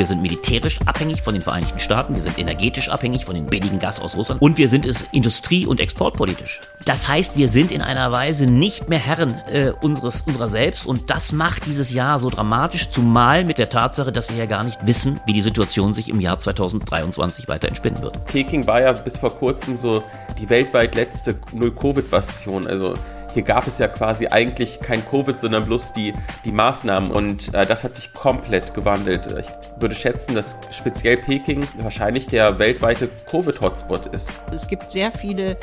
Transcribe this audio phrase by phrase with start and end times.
[0.00, 3.78] Wir sind militärisch abhängig von den Vereinigten Staaten, wir sind energetisch abhängig von dem billigen
[3.78, 6.62] Gas aus Russland und wir sind es industrie- und exportpolitisch.
[6.86, 11.10] Das heißt, wir sind in einer Weise nicht mehr Herren äh, unseres, unserer selbst und
[11.10, 14.86] das macht dieses Jahr so dramatisch, zumal mit der Tatsache, dass wir ja gar nicht
[14.86, 18.24] wissen, wie die Situation sich im Jahr 2023 weiter entspinnen wird.
[18.24, 20.02] Peking war ja bis vor kurzem so
[20.38, 22.66] die weltweit letzte Null-Covid-Bastion.
[22.66, 22.94] Also
[23.32, 26.14] hier gab es ja quasi eigentlich kein Covid, sondern bloß die,
[26.44, 27.10] die Maßnahmen.
[27.10, 29.26] Und äh, das hat sich komplett gewandelt.
[29.38, 29.48] Ich
[29.80, 34.30] würde schätzen, dass speziell Peking wahrscheinlich der weltweite Covid-Hotspot ist.
[34.52, 35.56] Es gibt sehr viele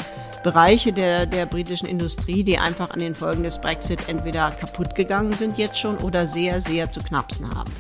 [0.44, 5.34] Bereiche der, der britischen Industrie, die einfach an den Folgen des Brexit entweder kaputt gegangen
[5.34, 7.72] sind jetzt schon oder sehr, sehr zu knapsen haben.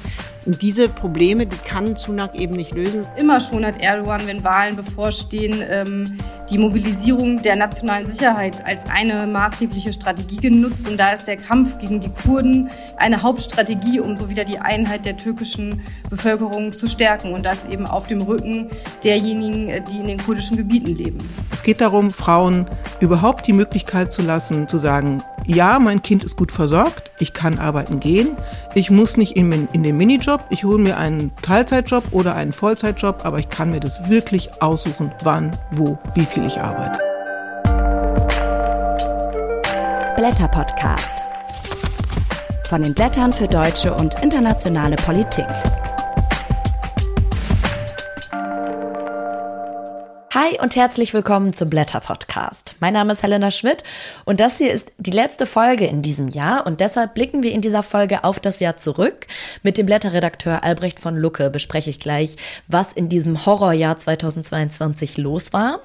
[0.47, 3.05] Und diese Probleme, die kann Sunak eben nicht lösen.
[3.17, 6.17] Immer schon hat Erdogan, wenn Wahlen bevorstehen, ähm,
[6.49, 10.87] die Mobilisierung der nationalen Sicherheit als eine maßgebliche Strategie genutzt.
[10.87, 15.03] Und da ist der Kampf gegen die Kurden eine Hauptstrategie, um so wieder die Einheit
[15.03, 17.33] der türkischen Bevölkerung zu stärken.
[17.33, 18.69] Und das eben auf dem Rücken
[19.03, 21.17] derjenigen, die in den kurdischen Gebieten leben.
[21.51, 22.69] Es geht darum, Frauen
[23.01, 27.57] überhaupt die Möglichkeit zu lassen, zu sagen, ja, mein Kind ist gut versorgt, ich kann
[27.57, 28.35] arbeiten gehen,
[28.77, 33.25] ich muss nicht in, in den Minijob, ich hole mir einen Teilzeitjob oder einen Vollzeitjob,
[33.25, 36.99] aber ich kann mir das wirklich aussuchen, wann, wo, wie viel ich arbeite.
[40.15, 41.23] Blätter Podcast.
[42.69, 45.47] Von den Blättern für deutsche und internationale Politik.
[50.39, 52.75] Hi und herzlich willkommen zum Blätter Podcast.
[52.79, 53.83] Mein Name ist Helena Schmidt
[54.23, 57.61] und das hier ist die letzte Folge in diesem Jahr und deshalb blicken wir in
[57.61, 59.25] dieser Folge auf das Jahr zurück.
[59.63, 62.35] Mit dem Blätterredakteur Albrecht von Lucke bespreche ich gleich,
[62.67, 65.79] was in diesem Horrorjahr 2022 los war.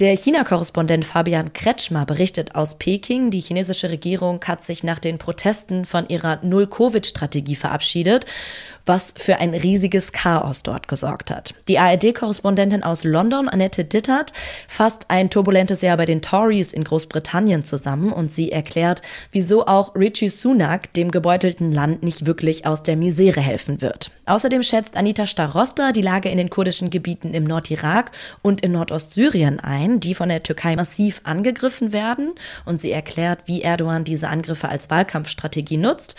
[0.00, 5.84] Der China-Korrespondent Fabian Kretschmer berichtet aus Peking, die chinesische Regierung hat sich nach den Protesten
[5.84, 8.26] von ihrer Null-Covid-Strategie verabschiedet
[8.86, 11.54] was für ein riesiges Chaos dort gesorgt hat.
[11.68, 14.32] Die ARD-Korrespondentin aus London, Annette Dittert,
[14.68, 19.02] fasst ein turbulentes Jahr bei den Tories in Großbritannien zusammen und sie erklärt,
[19.32, 24.10] wieso auch Richie Sunak dem gebeutelten Land nicht wirklich aus der Misere helfen wird.
[24.26, 28.10] Außerdem schätzt Anita Starosta die Lage in den kurdischen Gebieten im Nordirak
[28.42, 32.34] und in Nordostsyrien ein, die von der Türkei massiv angegriffen werden.
[32.64, 36.16] Und sie erklärt, wie Erdogan diese Angriffe als Wahlkampfstrategie nutzt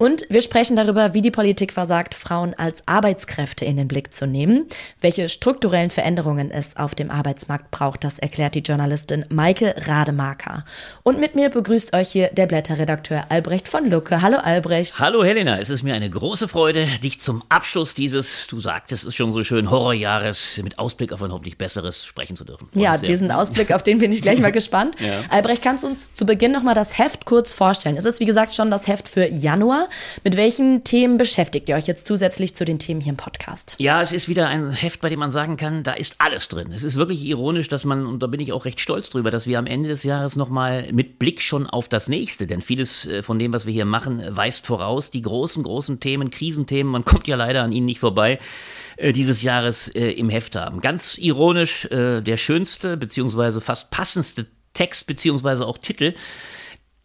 [0.00, 4.28] und wir sprechen darüber, wie die Politik versagt, Frauen als Arbeitskräfte in den Blick zu
[4.28, 4.68] nehmen.
[5.00, 10.64] Welche strukturellen Veränderungen es auf dem Arbeitsmarkt braucht, das erklärt die Journalistin Maike Rademaker.
[11.02, 14.22] Und mit mir begrüßt euch hier der Blätterredakteur Albrecht von Lucke.
[14.22, 15.00] Hallo Albrecht.
[15.00, 19.16] Hallo Helena, es ist mir eine große Freude, dich zum Abschluss dieses, du sagtest es
[19.16, 22.68] schon so schön, Horrorjahres mit Ausblick auf ein hoffentlich besseres sprechen zu dürfen.
[22.70, 24.94] Freut ja, diesen Ausblick, auf den bin ich gleich mal gespannt.
[25.00, 25.22] Ja.
[25.28, 27.96] Albrecht, kannst du uns zu Beginn nochmal das Heft kurz vorstellen?
[27.96, 29.87] Es ist, wie gesagt, schon das Heft für Januar.
[30.24, 33.76] Mit welchen Themen beschäftigt ihr euch jetzt zusätzlich zu den Themen hier im Podcast?
[33.78, 36.72] Ja, es ist wieder ein Heft, bei dem man sagen kann, da ist alles drin.
[36.72, 39.46] Es ist wirklich ironisch, dass man, und da bin ich auch recht stolz drüber, dass
[39.46, 43.22] wir am Ende des Jahres nochmal mit Blick schon auf das nächste, denn vieles äh,
[43.22, 47.26] von dem, was wir hier machen, weist voraus, die großen, großen Themen, Krisenthemen, man kommt
[47.26, 48.38] ja leider an ihnen nicht vorbei
[48.96, 50.80] äh, dieses Jahres äh, im Heft haben.
[50.80, 56.14] Ganz ironisch, äh, der schönste beziehungsweise fast passendste Text beziehungsweise auch Titel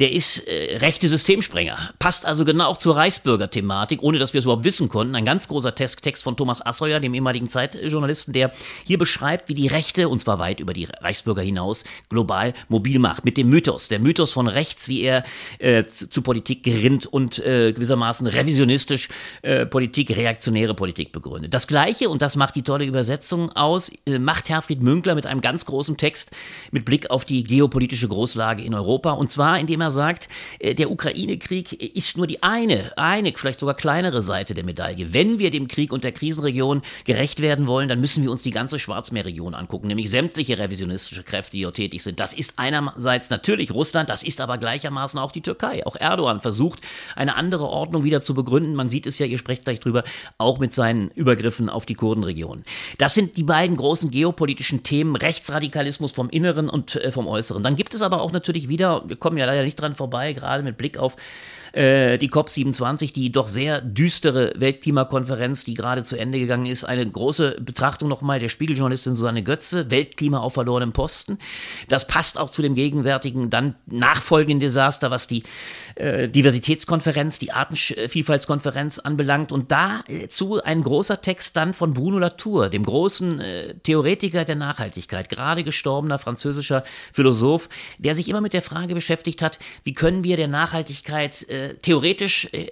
[0.03, 1.77] der ist äh, rechte Systemsprenger.
[1.97, 5.15] Passt also genau auch zur Reichsbürger-Thematik, ohne dass wir es überhaupt wissen konnten.
[5.15, 8.51] Ein ganz großer Text, von Thomas Asseuer, dem ehemaligen Zeitjournalisten, der
[8.83, 13.23] hier beschreibt, wie die Rechte, und zwar weit über die Reichsbürger hinaus, global mobil macht.
[13.23, 13.87] Mit dem Mythos.
[13.87, 15.23] Der Mythos von rechts, wie er
[15.59, 19.07] äh, zu, zu, Politik gerinnt und äh, gewissermaßen revisionistisch
[19.41, 21.53] äh, Politik, reaktionäre Politik begründet.
[21.53, 25.39] Das Gleiche, und das macht die tolle Übersetzung aus, äh, macht Herfried Münkler mit einem
[25.39, 26.31] ganz großen Text
[26.71, 29.11] mit Blick auf die geopolitische Großlage in Europa.
[29.11, 30.27] Und zwar, indem er sagt,
[30.59, 35.13] äh, der Ukraine-Krieg ist nur die eine, eine, vielleicht sogar kleinere Seite der Medaille.
[35.13, 38.51] Wenn wir dem Krieg und der Krisenregion gerecht werden wollen, dann müssen wir uns die
[38.51, 42.19] ganze Schwarzmeerregion angucken, nämlich sämtliche revisionistische Kräfte, die dort tätig sind.
[42.19, 45.85] Das ist einerseits natürlich Russland, das ist aber gleichermaßen auch die Türkei.
[45.85, 46.79] Auch Erdogan versucht,
[47.15, 48.75] eine andere Ordnung wieder zu begründen.
[48.75, 50.03] Man sieht es ja, ihr sprecht gleich drüber,
[50.37, 52.63] auch mit seinen Übergriffen auf die Kurdenregion.
[52.97, 57.61] Das sind die beiden großen geopolitischen Themen, Rechtsradikalismus vom Inneren und äh, vom Äußeren.
[57.61, 60.33] Dann gibt es aber auch natürlich wieder, wir kommen ja leider nicht nicht dran vorbei,
[60.33, 61.15] gerade mit Blick auf
[61.73, 66.83] äh, die COP27, die doch sehr düstere Weltklimakonferenz, die gerade zu Ende gegangen ist.
[66.83, 71.39] Eine große Betrachtung nochmal der Spiegeljournalistin Susanne Götze, Weltklima auf verlorenem Posten.
[71.87, 75.43] Das passt auch zu dem gegenwärtigen, dann nachfolgenden Desaster, was die
[75.95, 79.51] äh, Diversitätskonferenz, die Artenvielfaltskonferenz anbelangt.
[79.51, 85.27] Und dazu ein großer Text dann von Bruno Latour, dem großen äh, Theoretiker der Nachhaltigkeit,
[85.27, 87.67] gerade gestorbener französischer Philosoph,
[87.97, 92.47] der sich immer mit der Frage beschäftigt hat, wie können wir der Nachhaltigkeit äh, theoretisch
[92.51, 92.69] äh,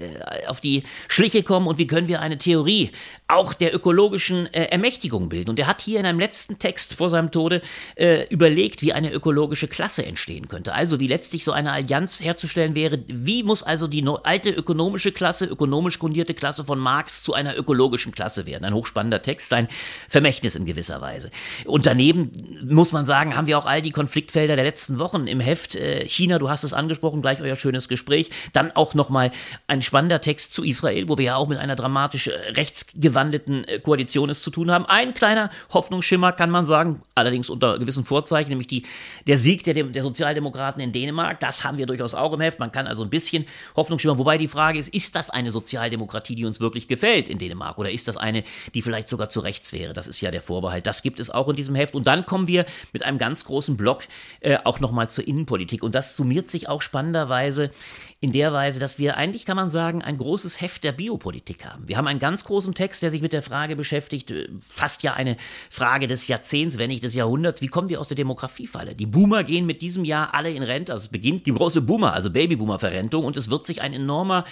[0.47, 2.91] auf die Schliche kommen und wie können wir eine Theorie
[3.31, 5.51] auch der ökologischen äh, Ermächtigung bilden.
[5.51, 7.61] Und er hat hier in einem letzten Text vor seinem Tode
[7.95, 10.73] äh, überlegt, wie eine ökologische Klasse entstehen könnte.
[10.73, 12.99] Also wie letztlich so eine Allianz herzustellen wäre.
[13.07, 17.57] Wie muss also die no alte ökonomische Klasse, ökonomisch grundierte Klasse von Marx zu einer
[17.57, 18.65] ökologischen Klasse werden?
[18.65, 19.67] Ein hochspannender Text, ein
[20.09, 21.29] Vermächtnis in gewisser Weise.
[21.65, 22.31] Und daneben
[22.65, 25.75] muss man sagen, haben wir auch all die Konfliktfelder der letzten Wochen im Heft.
[25.75, 28.29] Äh, China, du hast es angesprochen, gleich euer schönes Gespräch.
[28.51, 29.31] Dann auch nochmal
[29.67, 33.79] ein spannender Text zu Israel, wo wir ja auch mit einer dramatisch äh, rechtsgewandeten äh,
[33.79, 34.85] Koalition es zu tun haben.
[34.87, 38.85] Ein kleiner Hoffnungsschimmer kann man sagen, allerdings unter gewissen Vorzeichen, nämlich die,
[39.27, 41.39] der Sieg der, der Sozialdemokraten in Dänemark.
[41.39, 42.59] Das haben wir durchaus auch im Heft.
[42.59, 43.45] Man kann also ein bisschen
[43.75, 47.77] Hoffnungsschimmer, wobei die Frage ist, ist das eine Sozialdemokratie, die uns wirklich gefällt in Dänemark
[47.77, 48.43] oder ist das eine,
[48.73, 49.93] die vielleicht sogar zu rechts wäre?
[49.93, 50.87] Das ist ja der Vorbehalt.
[50.87, 51.93] Das gibt es auch in diesem Heft.
[51.93, 54.03] Und dann kommen wir mit einem ganz großen Block
[54.39, 55.83] äh, auch nochmal zur Innenpolitik.
[55.83, 57.69] Und das summiert sich auch spannenderweise
[58.23, 61.87] in der Weise, dass wir eigentlich, kann man sagen, ein großes Heft der Biopolitik haben.
[61.87, 65.13] Wir haben einen ganz großen Text, der sich mit der Frage beschäftigt, äh, fast ja
[65.13, 65.37] eine
[65.71, 68.93] Frage des Jahrzehnts, wenn nicht des Jahrhunderts, wie kommen wir aus der Demografiefalle?
[68.93, 72.13] Die Boomer gehen mit diesem Jahr alle in Rente, also es beginnt die große Boomer,
[72.13, 74.45] also Babyboomer-Verrentung und es wird sich ein enormer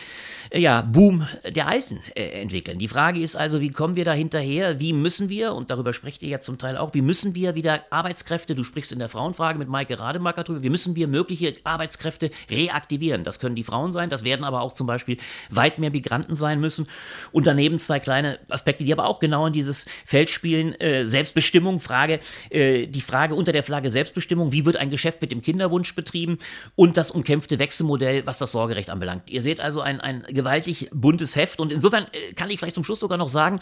[0.52, 2.80] ja, Boom der Alten äh, entwickeln.
[2.80, 4.80] Die Frage ist also, wie kommen wir da hinterher?
[4.80, 7.84] Wie müssen wir, und darüber sprecht ihr ja zum Teil auch, wie müssen wir wieder
[7.92, 12.32] Arbeitskräfte, du sprichst in der Frauenfrage mit Maike Rademacher drüber, wie müssen wir mögliche Arbeitskräfte
[12.50, 13.24] reaktivieren?
[13.24, 15.18] Das können die Frauen sein, das werden aber auch zum Beispiel
[15.52, 16.88] weit mehr Migranten sein müssen.
[17.32, 20.74] Und daneben zwei kleine Aspekte, die aber auch genau in dieses Feld spielen.
[20.80, 22.20] Äh, Selbstbestimmung, Frage,
[22.50, 26.40] äh, die Frage unter der Flagge Selbstbestimmung, wie wird ein Geschäft mit dem Kinderwunsch betrieben
[26.76, 29.30] und das umkämpfte Wechselmodell, was das Sorgerecht anbelangt.
[29.30, 32.86] Ihr seht also ein, ein gewaltig buntes Heft und insofern äh, kann ich vielleicht zum
[32.86, 33.60] Schluss sogar noch sagen,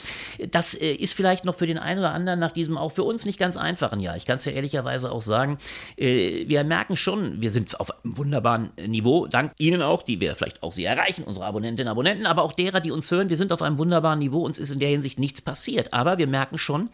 [0.52, 3.26] das äh, ist vielleicht noch für den einen oder anderen nach diesem auch für uns
[3.26, 4.16] nicht ganz einfachen Jahr.
[4.16, 5.58] Ich kann es ja ehrlicherweise auch sagen,
[5.98, 10.36] äh, wir merken schon, wir sind auf einem wunderbaren Niveau, dank Ihnen auch, die wir
[10.36, 13.30] vielleicht auch Sie erreichen, unsere Abonnentinnen und Abonnenten, aber auch derer, die uns hören.
[13.30, 15.94] Wir sind auf einem wunderbaren Niveau, uns ist in der Hinsicht nichts passiert.
[15.94, 16.90] Aber wir merken schon,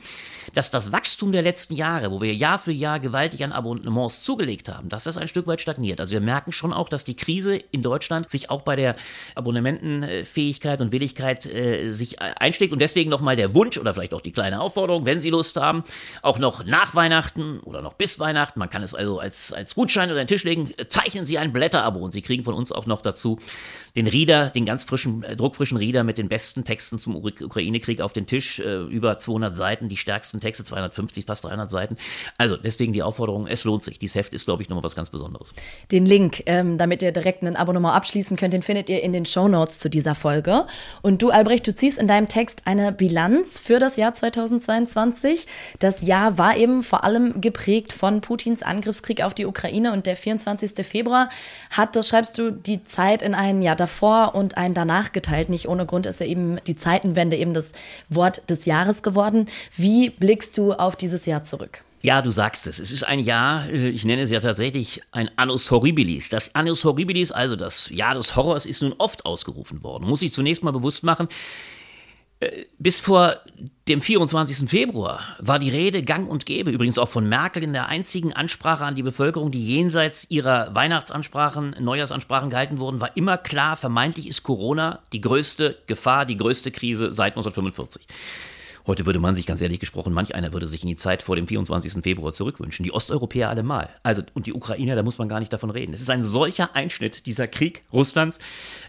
[0.53, 4.69] dass das Wachstum der letzten Jahre, wo wir Jahr für Jahr gewaltig an Abonnements zugelegt
[4.69, 5.99] haben, dass das ein Stück weit stagniert.
[5.99, 8.95] Also wir merken schon auch, dass die Krise in Deutschland sich auch bei der
[9.73, 12.73] Abonnementenfähigkeit und Willigkeit äh, sich einschlägt.
[12.73, 15.83] Und deswegen nochmal der Wunsch oder vielleicht auch die kleine Aufforderung, wenn Sie Lust haben,
[16.21, 20.09] auch noch nach Weihnachten oder noch bis Weihnachten, man kann es also als, als Gutschein
[20.09, 23.01] oder einen Tisch legen, zeichnen Sie ein Blätterabo und Sie kriegen von uns auch noch
[23.01, 23.39] dazu
[23.95, 28.11] den Rieder, den ganz frischen, äh, druckfrischen Rieder mit den besten Texten zum Ukraine-Krieg auf
[28.11, 31.97] den Tisch, äh, über 200 Seiten, die stärksten Texte, 250, fast 300 Seiten.
[32.37, 33.99] Also deswegen die Aufforderung, es lohnt sich.
[33.99, 35.53] Dieses Heft ist, glaube ich, nochmal was ganz Besonderes.
[35.91, 39.27] Den Link, ähm, damit ihr direkt ein Abonnement abschließen könnt, den findet ihr in den
[39.27, 40.65] Show Notes zu dieser Folge.
[41.03, 45.45] Und du, Albrecht, du ziehst in deinem Text eine Bilanz für das Jahr 2022.
[45.77, 50.15] Das Jahr war eben vor allem geprägt von Putins Angriffskrieg auf die Ukraine und der
[50.15, 50.83] 24.
[50.85, 51.29] Februar
[51.69, 55.49] hat, das schreibst du, die Zeit in ein Jahr davor und ein danach geteilt.
[55.49, 57.73] Nicht ohne Grund ist ja eben die Zeitenwende eben das
[58.07, 59.47] Wort des Jahres geworden.
[59.75, 61.83] Wie blickst du auf dieses Jahr zurück?
[62.01, 62.79] Ja, du sagst es.
[62.79, 66.29] Es ist ein Jahr, äh, ich nenne es ja tatsächlich ein Annus Horribilis.
[66.29, 70.05] Das Annus Horribilis, also das Jahr des Horrors, ist nun oft ausgerufen worden.
[70.07, 71.27] Muss ich zunächst mal bewusst machen,
[72.79, 73.35] bis vor
[73.87, 74.69] dem 24.
[74.69, 78.85] Februar war die Rede gang und gäbe, übrigens auch von Merkel in der einzigen Ansprache
[78.85, 84.43] an die Bevölkerung, die jenseits ihrer Weihnachtsansprachen, Neujahrsansprachen gehalten wurden, war immer klar, vermeintlich ist
[84.43, 88.07] Corona die größte Gefahr, die größte Krise seit 1945.
[88.85, 91.37] Heute würde man sich ganz ehrlich gesprochen, manch einer würde sich in die Zeit vor
[91.37, 92.03] dem 24.
[92.03, 92.83] Februar zurückwünschen.
[92.83, 93.89] Die Osteuropäer allemal.
[94.03, 95.93] Also, und die Ukrainer, da muss man gar nicht davon reden.
[95.93, 98.39] Es ist ein solcher Einschnitt, dieser Krieg Russlands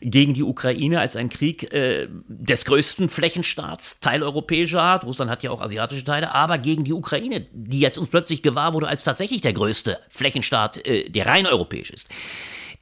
[0.00, 5.04] gegen die Ukraine, als ein Krieg äh, des größten Flächenstaats, teileuropäischer Art.
[5.04, 8.74] Russland hat ja auch asiatische Teile, aber gegen die Ukraine, die jetzt uns plötzlich gewahr
[8.74, 12.08] wurde als tatsächlich der größte Flächenstaat, äh, der rein europäisch ist.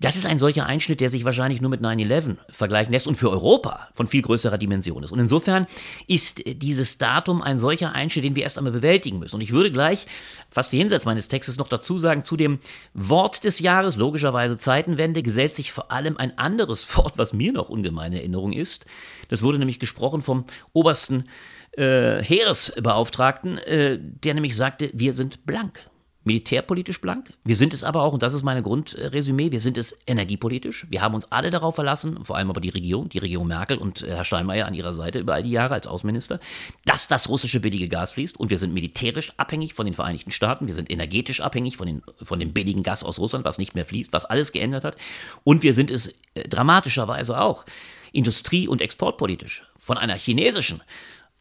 [0.03, 3.31] Das ist ein solcher Einschnitt, der sich wahrscheinlich nur mit 9-11 vergleichen lässt und für
[3.31, 5.13] Europa von viel größerer Dimension ist.
[5.13, 5.67] Und insofern
[6.09, 9.37] ist dieses Datum ein solcher Einschnitt, den wir erst einmal bewältigen müssen.
[9.37, 10.09] Und ich würde gleich
[10.51, 12.59] fast jenseits meines Textes noch dazu sagen, zu dem
[12.95, 17.69] Wort des Jahres, logischerweise Zeitenwende, gesellt sich vor allem ein anderes Wort, was mir noch
[17.69, 18.87] ungemeine Erinnerung ist.
[19.29, 21.29] Das wurde nämlich gesprochen vom obersten
[21.77, 25.89] äh, Heeresbeauftragten, äh, der nämlich sagte, wir sind blank
[26.25, 27.33] militärpolitisch blank.
[27.45, 30.87] Wir sind es aber auch, und das ist meine Grundresümee, wir sind es energiepolitisch.
[30.89, 34.03] Wir haben uns alle darauf verlassen, vor allem aber die Regierung, die Regierung Merkel und
[34.03, 36.41] äh, Herr Steinmeier an ihrer Seite über all die Jahre als Außenminister,
[36.85, 38.39] dass das russische billige Gas fließt.
[38.39, 40.67] Und wir sind militärisch abhängig von den Vereinigten Staaten.
[40.67, 43.87] Wir sind energetisch abhängig von, den, von dem billigen Gas aus Russland, was nicht mehr
[43.87, 44.97] fließt, was alles geändert hat.
[45.45, 47.65] Und wir sind es äh, dramatischerweise auch
[48.13, 50.83] industrie- und exportpolitisch von einer chinesischen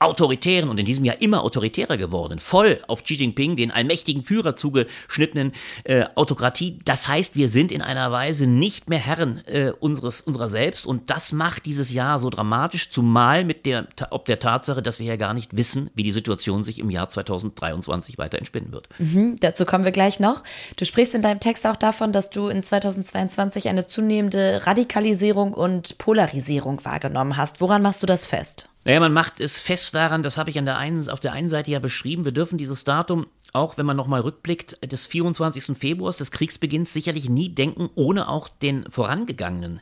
[0.02, 4.56] autoritären und in diesem Jahr immer autoritärer geworden, voll auf Xi Jinping, den allmächtigen Führer
[4.56, 5.54] zugeschnittenen
[5.84, 6.80] äh, Autokratie.
[6.86, 11.10] Das heißt, wir sind in einer Weise nicht mehr Herren äh, unseres, unserer selbst und
[11.10, 15.16] das macht dieses Jahr so dramatisch, zumal mit der, ob der Tatsache, dass wir ja
[15.18, 18.90] gar nicht wissen, wie die Situation sich im Jahr 2023 weiter entspinnen wird.
[18.98, 20.44] Mhm, dazu kommen wir gleich noch.
[20.78, 25.98] Du sprichst in deinem Text auch davon, dass du in 2022 eine zunehmende Radikalisierung und
[25.98, 27.62] Polarisierung wahrgenommen hast.
[27.62, 28.71] Woran machst du das fest?
[28.84, 31.50] Naja, man macht es fest daran, das habe ich an der einen, auf der einen
[31.50, 35.78] Seite ja beschrieben, wir dürfen dieses Datum, auch wenn man nochmal rückblickt, des 24.
[35.78, 39.82] Februars, des Kriegsbeginns, sicherlich nie denken, ohne auch den vorangegangenen.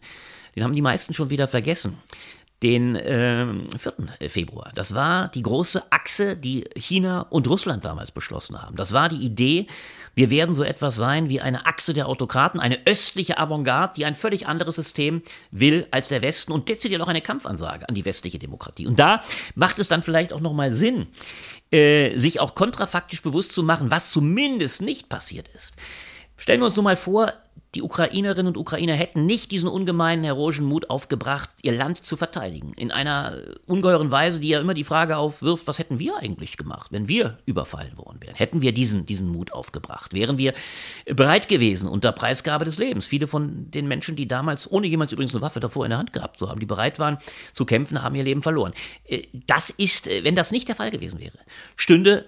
[0.56, 1.98] Den haben die meisten schon wieder vergessen
[2.64, 3.46] den äh,
[3.78, 3.94] 4.
[4.30, 4.72] Februar.
[4.76, 8.76] Das war die große Achse, die China und Russland damals beschlossen haben.
[8.76, 9.68] Das war die Idee,
[10.16, 14.16] wir werden so etwas sein wie eine Achse der Autokraten, eine östliche Avantgarde, die ein
[14.16, 18.40] völlig anderes System will als der Westen und dezidiert auch eine Kampfansage an die westliche
[18.40, 18.88] Demokratie.
[18.88, 19.24] Und da
[19.56, 21.08] macht es dann vielleicht auch nochmal Sinn,
[21.72, 25.76] äh, sich auch kontrafaktisch bewusst zu machen, was zumindest nicht passiert ist.
[26.36, 27.32] Stellen wir uns nur mal vor,
[27.76, 32.74] die Ukrainerinnen und Ukrainer hätten nicht diesen ungemeinen heroischen Mut aufgebracht, ihr Land zu verteidigen.
[32.74, 36.92] In einer ungeheuren Weise, die ja immer die Frage aufwirft, was hätten wir eigentlich gemacht,
[36.92, 38.34] wenn wir überfallen worden wären?
[38.34, 40.14] Hätten wir diesen, diesen Mut aufgebracht?
[40.14, 40.54] Wären wir
[41.06, 43.06] bereit gewesen unter Preisgabe des Lebens?
[43.06, 46.12] Viele von den Menschen, die damals, ohne jemals übrigens eine Waffe davor in der Hand
[46.12, 47.20] gehabt zu haben, die bereit waren
[47.54, 48.74] zu kämpfen, haben ihr Leben verloren.
[49.06, 51.38] Äh, das ist, äh, wenn das nicht der Fall gewesen wäre,
[51.76, 52.26] stünde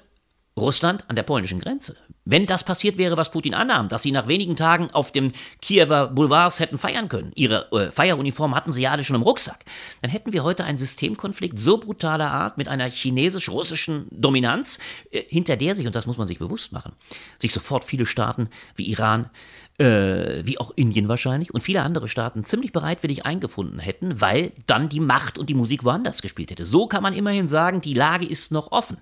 [0.56, 1.96] Russland an der polnischen Grenze.
[2.24, 6.08] Wenn das passiert wäre, was Putin annahm, dass sie nach wenigen Tagen auf dem Kiewer
[6.08, 9.66] Boulevards hätten feiern können, ihre äh, Feieruniform hatten sie ja alle schon im Rucksack,
[10.02, 14.78] dann hätten wir heute einen Systemkonflikt so brutaler Art mit einer chinesisch-russischen Dominanz,
[15.10, 16.94] äh, hinter der sich, und das muss man sich bewusst machen,
[17.40, 19.30] sich sofort viele Staaten wie Iran,
[19.82, 24.90] äh, wie auch Indien wahrscheinlich und viele andere Staaten ziemlich bereitwillig eingefunden hätten, weil dann
[24.90, 26.66] die Macht und die Musik woanders gespielt hätte.
[26.66, 28.98] So kann man immerhin sagen, die Lage ist noch offen.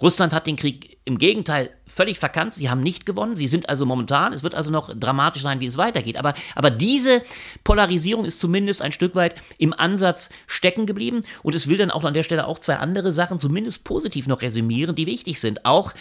[0.00, 2.54] Russland hat den Krieg im Gegenteil völlig verkannt.
[2.54, 3.34] Sie haben nicht gewonnen.
[3.34, 6.16] Sie sind also momentan, es wird also noch dramatisch sein, wie es weitergeht.
[6.16, 7.22] Aber, aber diese
[7.64, 11.22] Polarisierung ist zumindest ein Stück weit im Ansatz stecken geblieben.
[11.42, 14.42] Und es will dann auch an der Stelle auch zwei andere Sachen zumindest positiv noch
[14.42, 15.64] resümieren, die wichtig sind.
[15.64, 15.92] Auch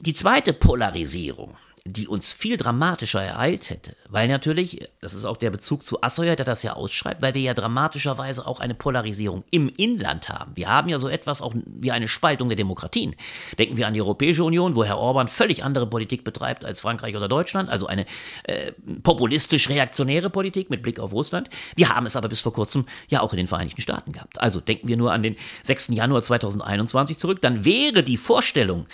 [0.00, 1.56] die zweite Polarisierung
[1.92, 3.96] die uns viel dramatischer ereilt hätte.
[4.08, 7.40] Weil natürlich, das ist auch der Bezug zu Assoyer, der das ja ausschreibt, weil wir
[7.42, 10.52] ja dramatischerweise auch eine Polarisierung im Inland haben.
[10.56, 13.16] Wir haben ja so etwas auch wie eine Spaltung der Demokratien.
[13.58, 17.16] Denken wir an die Europäische Union, wo Herr Orban völlig andere Politik betreibt als Frankreich
[17.16, 18.06] oder Deutschland, also eine
[18.44, 21.50] äh, populistisch-reaktionäre Politik mit Blick auf Russland.
[21.76, 24.40] Wir haben es aber bis vor kurzem ja auch in den Vereinigten Staaten gehabt.
[24.40, 25.88] Also denken wir nur an den 6.
[25.88, 28.86] Januar 2021 zurück, dann wäre die Vorstellung,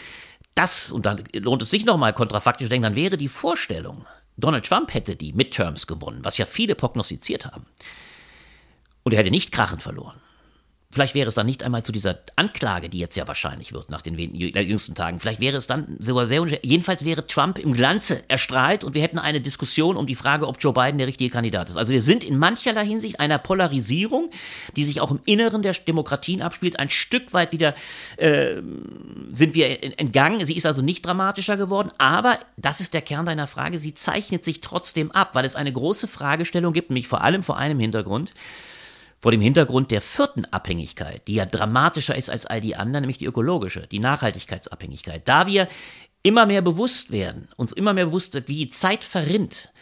[0.56, 4.66] das, und dann lohnt es sich nochmal kontrafaktisch zu denken, dann wäre die Vorstellung, Donald
[4.66, 7.66] Trump hätte die Midterms gewonnen, was ja viele prognostiziert haben.
[9.02, 10.20] Und er hätte nicht krachend verloren.
[10.92, 14.02] Vielleicht wäre es dann nicht einmal zu dieser Anklage, die jetzt ja wahrscheinlich wird nach
[14.02, 15.18] den jüngsten Tagen.
[15.18, 16.60] Vielleicht wäre es dann sogar sehr unschwer.
[16.62, 20.58] Jedenfalls wäre Trump im Glanze erstrahlt und wir hätten eine Diskussion um die Frage, ob
[20.60, 21.76] Joe Biden der richtige Kandidat ist.
[21.76, 24.30] Also wir sind in mancherlei Hinsicht einer Polarisierung,
[24.76, 27.74] die sich auch im Inneren der Demokratien abspielt, ein Stück weit wieder
[28.16, 28.62] äh,
[29.32, 30.44] sind wir entgangen.
[30.46, 33.80] Sie ist also nicht dramatischer geworden, aber das ist der Kern deiner Frage.
[33.80, 37.56] Sie zeichnet sich trotzdem ab, weil es eine große Fragestellung gibt, nämlich vor allem vor
[37.56, 38.30] einem Hintergrund
[39.26, 43.18] vor dem Hintergrund der vierten Abhängigkeit, die ja dramatischer ist als all die anderen, nämlich
[43.18, 45.26] die ökologische, die Nachhaltigkeitsabhängigkeit.
[45.26, 45.66] Da wir
[46.22, 49.72] immer mehr bewusst werden, uns immer mehr bewusst wird, wie die Zeit verrinnt,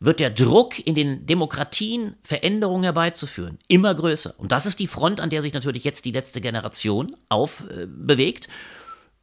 [0.00, 4.34] wird der Druck in den Demokratien Veränderungen herbeizuführen immer größer.
[4.36, 8.48] Und das ist die Front, an der sich natürlich jetzt die letzte Generation aufbewegt.
[8.48, 8.50] Äh,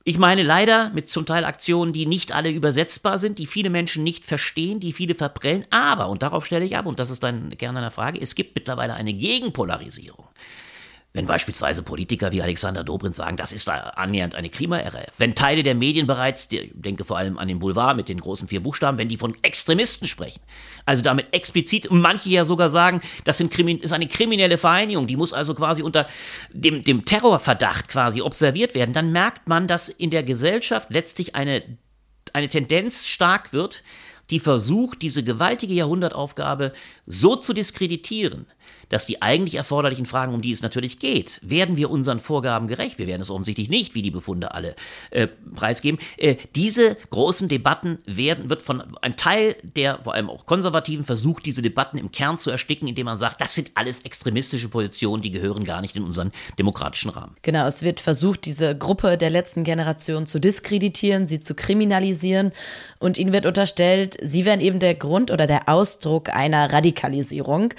[0.08, 4.06] ich meine leider mit zum Teil Aktionen, die nicht alle übersetzbar sind, die viele Menschen
[4.06, 5.66] nicht verstehen, die viele verprellen.
[5.70, 8.56] Aber, und darauf stelle ich ab, und das ist dann Kern einer Frage, es gibt
[8.56, 10.26] mittlerweile eine Gegenpolarisierung.
[11.14, 15.14] Wenn beispielsweise Politiker wie Alexander Dobrindt sagen, das ist annähernd eine Klima-RF.
[15.18, 18.48] Wenn Teile der Medien bereits, ich denke vor allem an den Boulevard mit den großen
[18.48, 20.42] vier Buchstaben, wenn die von Extremisten sprechen.
[20.86, 25.56] Also damit explizit, manche ja sogar sagen, das ist eine kriminelle Vereinigung, die muss also
[25.56, 26.08] quasi unter
[26.52, 31.64] dem, dem Terrorverdacht quasi observiert werden, dann merkt man, dass in der Gesellschaft letztlich eine,
[32.34, 33.82] eine Tendenz stark wird,
[34.30, 36.74] die versucht, diese gewaltige Jahrhundertaufgabe
[37.06, 38.46] so zu diskreditieren,
[38.89, 43.00] dass die eigentlich erforderlichen Fragen, um die es natürlich geht, werden wir unseren Vorgaben gerecht?
[43.00, 44.75] Wir werden es offensichtlich nicht, wie die Befunde alle
[45.12, 46.00] äh, preisgeben.
[46.17, 51.46] Äh, diese großen Debatten werden, wird von einem Teil der, vor allem auch Konservativen, versucht,
[51.46, 55.32] diese Debatten im Kern zu ersticken, indem man sagt, das sind alles extremistische Positionen, die
[55.32, 57.36] gehören gar nicht in unseren demokratischen Rahmen.
[57.41, 62.51] Genau, es wird versucht, diese Gruppe der letzten Generation zu diskreditieren, sie zu kriminalisieren
[63.00, 67.74] und ihnen wird unterstellt, sie wären eben der Grund oder der Ausdruck einer Radikalisierung.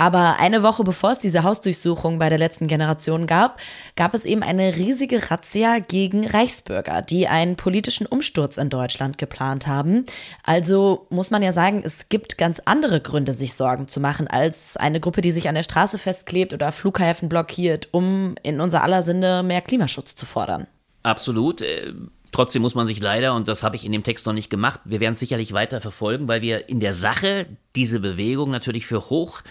[0.00, 3.60] Aber eine Woche bevor es diese Hausdurchsuchung bei der letzten Generation gab,
[3.96, 9.66] gab es eben eine riesige Razzia gegen Reichsbürger, die einen politischen Umsturz in Deutschland geplant
[9.66, 10.06] haben.
[10.44, 14.76] Also muss man ja sagen, es gibt ganz andere Gründe, sich Sorgen zu machen, als
[14.76, 19.02] eine Gruppe, die sich an der Straße festklebt oder Flughäfen blockiert, um in unser aller
[19.02, 20.68] Sinne mehr Klimaschutz zu fordern.
[21.02, 21.60] Absolut.
[21.60, 21.92] Äh,
[22.30, 24.78] trotzdem muss man sich leider, und das habe ich in dem Text noch nicht gemacht,
[24.84, 29.10] wir werden es sicherlich weiter verfolgen, weil wir in der Sache diese Bewegung natürlich für
[29.10, 29.42] hoch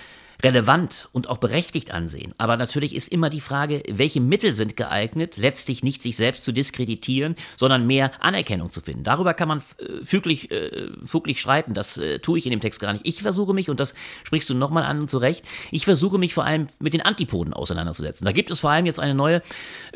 [0.43, 2.33] relevant und auch berechtigt ansehen.
[2.37, 6.51] Aber natürlich ist immer die Frage, welche Mittel sind geeignet, letztlich nicht sich selbst zu
[6.51, 9.03] diskreditieren, sondern mehr Anerkennung zu finden.
[9.03, 11.73] Darüber kann man äh, füglich, äh, füglich streiten.
[11.73, 13.05] Das äh, tue ich in dem Text gar nicht.
[13.05, 16.45] Ich versuche mich, und das sprichst du nochmal an und zurecht, ich versuche mich vor
[16.45, 18.25] allem mit den Antipoden auseinanderzusetzen.
[18.25, 19.41] Da gibt es vor allem jetzt eine neue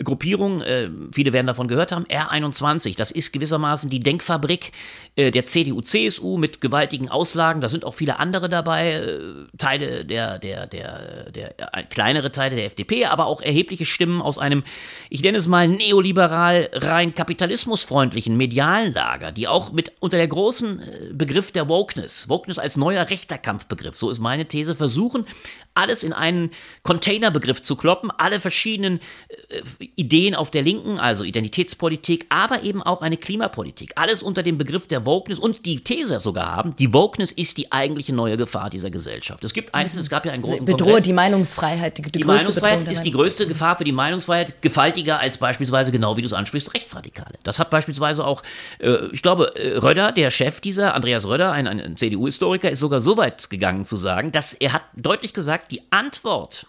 [0.04, 2.98] Gruppierung, äh, viele werden davon gehört haben, R21.
[2.98, 4.72] Das ist gewissermaßen die Denkfabrik
[5.18, 7.62] der CDU-CSU mit gewaltigen Auslagen.
[7.62, 12.66] Da sind auch viele andere dabei, Teile der der, der, der, der kleinere Teile der
[12.66, 14.64] FDP, aber auch erhebliche Stimmen aus einem,
[15.10, 20.80] ich nenne es mal, neoliberal rein kapitalismusfreundlichen medialen Lager, die auch mit unter der großen
[20.80, 25.26] äh, Begriff der Wokeness, Wokeness als neuer rechter Kampfbegriff, so ist meine These, versuchen,
[25.74, 26.52] alles in einen
[26.84, 29.00] Containerbegriff zu kloppen, alle verschiedenen
[29.50, 34.58] äh, Ideen auf der Linken, also Identitätspolitik, aber eben auch eine Klimapolitik, alles unter dem
[34.58, 38.70] Begriff der Wokeness und die These sogar haben, die Wokeness ist die eigentliche neue Gefahr
[38.70, 39.44] dieser Gesellschaft.
[39.44, 41.04] Es gibt einzelne, es gab ja einen großen Kongress.
[41.04, 41.98] die Meinungsfreiheit.
[41.98, 46.18] Die, die, die Meinungsfreiheit ist die größte Gefahr für die Meinungsfreiheit, gewaltiger als beispielsweise, genau
[46.18, 47.40] wie du es ansprichst, Rechtsradikale.
[47.44, 48.44] Das hat beispielsweise auch,
[48.80, 53.02] äh, ich glaube, äh, Röder, der Chef dieser, Andreas Röder, ein, ein CDU-Historiker, ist sogar
[53.02, 56.66] so weit gegangen zu sagen, dass er hat deutlich gesagt, die Antwort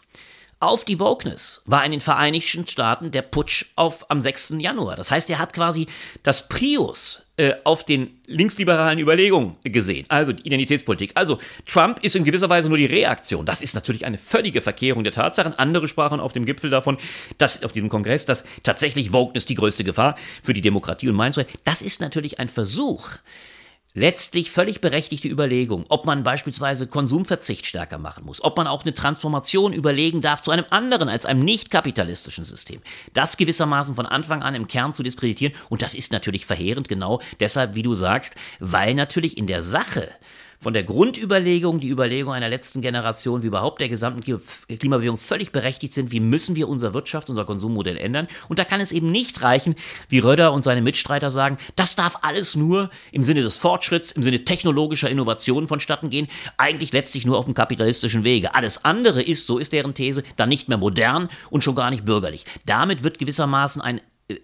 [0.63, 4.55] auf die Wokeness war in den Vereinigten Staaten der Putsch auf, am 6.
[4.59, 4.95] Januar.
[4.95, 5.89] Das heißt, er hat quasi
[6.23, 11.13] das Prius äh, auf den linksliberalen Überlegungen gesehen, also die Identitätspolitik.
[11.15, 13.45] Also Trump ist in gewisser Weise nur die Reaktion.
[13.45, 15.59] Das ist natürlich eine völlige Verkehrung der Tatsachen.
[15.59, 16.97] Andere sprachen auf dem Gipfel davon,
[17.39, 20.15] dass auf diesem Kongress, dass tatsächlich Wokeness die größte Gefahr
[20.45, 21.59] für die Demokratie und Meinungsfreiheit.
[21.65, 23.09] Das ist natürlich ein Versuch,
[23.95, 28.95] letztlich völlig berechtigte Überlegung, ob man beispielsweise Konsumverzicht stärker machen muss, ob man auch eine
[28.95, 32.81] Transformation überlegen darf zu einem anderen als einem nicht kapitalistischen System.
[33.13, 37.21] Das gewissermaßen von Anfang an im Kern zu diskreditieren und das ist natürlich verheerend genau
[37.41, 40.09] deshalb, wie du sagst, weil natürlich in der Sache
[40.63, 45.93] von der Grundüberlegung, die Überlegung einer letzten Generation, wie überhaupt der gesamten Klimabewegung völlig berechtigt
[45.93, 48.29] sind, wie müssen wir unser Wirtschafts-, unser Konsummodell ändern.
[48.49, 49.75] Und da kann es eben nicht reichen,
[50.09, 54.23] wie Röder und seine Mitstreiter sagen, das darf alles nur im Sinne des Fortschritts, im
[54.23, 58.55] Sinne technologischer Innovationen vonstatten gehen, eigentlich letztlich nur auf dem kapitalistischen Wege.
[58.55, 62.05] Alles andere ist, so ist deren These, dann nicht mehr modern und schon gar nicht
[62.05, 62.45] bürgerlich.
[62.67, 64.01] Damit wird gewissermaßen ein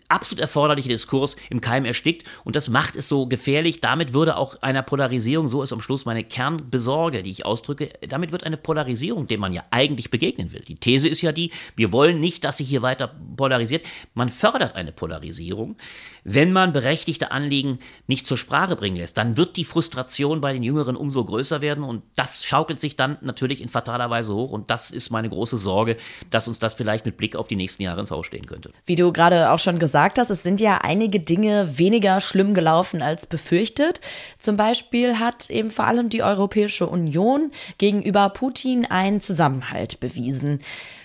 [0.08, 3.80] absolut erforderliche Diskurs im Keim erstickt und das macht es so gefährlich.
[3.80, 8.32] Damit würde auch einer Polarisierung, so ist am Schluss meine Kernbesorge, die ich ausdrücke, damit
[8.32, 10.62] wird eine Polarisierung, dem man ja eigentlich begegnen will.
[10.66, 13.84] Die These ist ja die, wir wollen nicht, dass sich hier weiter polarisiert.
[14.14, 15.76] Man fördert eine Polarisierung.
[16.24, 20.62] Wenn man berechtigte Anliegen nicht zur Sprache bringen lässt, dann wird die Frustration bei den
[20.62, 24.70] Jüngeren umso größer werden und das schaukelt sich dann natürlich in fataler Weise hoch und
[24.70, 25.96] das ist meine große Sorge,
[26.30, 28.72] dass uns das vielleicht mit Blick auf die nächsten Jahre ins Haus stehen könnte.
[28.86, 33.02] Wie du gerade auch schon gesagt hast, es sind ja einige Dinge weniger schlimm gelaufen
[33.02, 34.00] als befürchtet.
[34.38, 40.60] Zum Beispiel hat eben vor allem die Europäische Union gegenüber Putin einen Zusammenhalt bewiesen.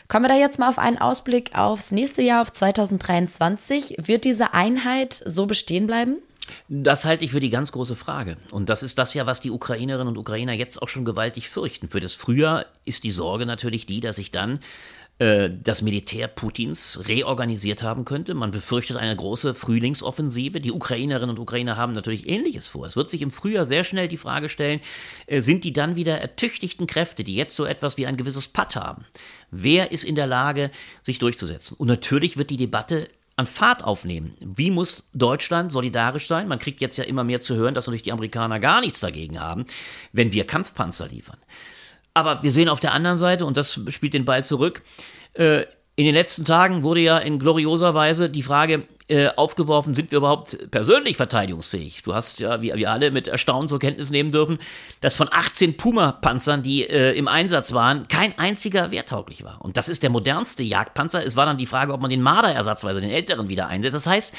[0.07, 3.95] Kommen wir da jetzt mal auf einen Ausblick aufs nächste Jahr, auf 2023.
[3.99, 6.17] Wird diese Einheit so bestehen bleiben?
[6.67, 8.37] Das halte ich für die ganz große Frage.
[8.51, 11.87] Und das ist das ja, was die Ukrainerinnen und Ukrainer jetzt auch schon gewaltig fürchten.
[11.87, 14.59] Für das Frühjahr ist die Sorge natürlich die, dass sich dann
[15.19, 18.33] äh, das Militär Putins reorganisiert haben könnte.
[18.33, 20.59] Man befürchtet eine große Frühlingsoffensive.
[20.59, 22.87] Die Ukrainerinnen und Ukrainer haben natürlich Ähnliches vor.
[22.87, 24.79] Es wird sich im Frühjahr sehr schnell die Frage stellen,
[25.27, 28.75] äh, sind die dann wieder ertüchtigten Kräfte, die jetzt so etwas wie ein gewisses Patt
[28.75, 29.05] haben?
[29.51, 30.71] Wer ist in der Lage,
[31.03, 31.77] sich durchzusetzen?
[31.77, 34.35] Und natürlich wird die Debatte an Fahrt aufnehmen.
[34.39, 36.47] Wie muss Deutschland solidarisch sein?
[36.47, 39.39] Man kriegt jetzt ja immer mehr zu hören, dass natürlich die Amerikaner gar nichts dagegen
[39.39, 39.65] haben,
[40.11, 41.39] wenn wir Kampfpanzer liefern.
[42.13, 44.81] Aber wir sehen auf der anderen Seite, und das spielt den Ball zurück,
[45.33, 45.63] äh,
[45.95, 50.17] in den letzten Tagen wurde ja in glorioser Weise die Frage äh, aufgeworfen, sind wir
[50.17, 52.01] überhaupt persönlich verteidigungsfähig?
[52.01, 54.57] Du hast ja, wie wir alle mit Erstaunen zur Kenntnis nehmen dürfen,
[55.01, 59.61] dass von 18 Puma-Panzern, die äh, im Einsatz waren, kein einziger wehrtauglich war.
[59.61, 61.23] Und das ist der modernste Jagdpanzer.
[61.23, 63.93] Es war dann die Frage, ob man den Marder ersatzweise, den älteren, wieder einsetzt.
[63.93, 64.33] Das heißt,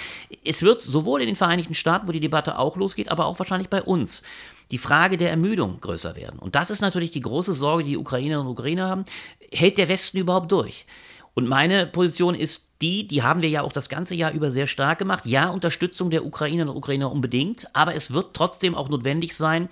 [0.45, 3.69] es wird sowohl in den Vereinigten Staaten, wo die Debatte auch losgeht, aber auch wahrscheinlich
[3.69, 4.23] bei uns
[4.71, 6.39] die Frage der Ermüdung größer werden.
[6.39, 9.05] Und das ist natürlich die große Sorge, die, die Ukrainerinnen und Ukrainer haben.
[9.53, 10.87] Hält der Westen überhaupt durch?
[11.35, 14.67] Und meine Position ist die, die haben wir ja auch das ganze Jahr über sehr
[14.67, 15.27] stark gemacht.
[15.27, 19.69] Ja, Unterstützung der Ukrainerinnen und Ukrainer unbedingt, aber es wird trotzdem auch notwendig sein,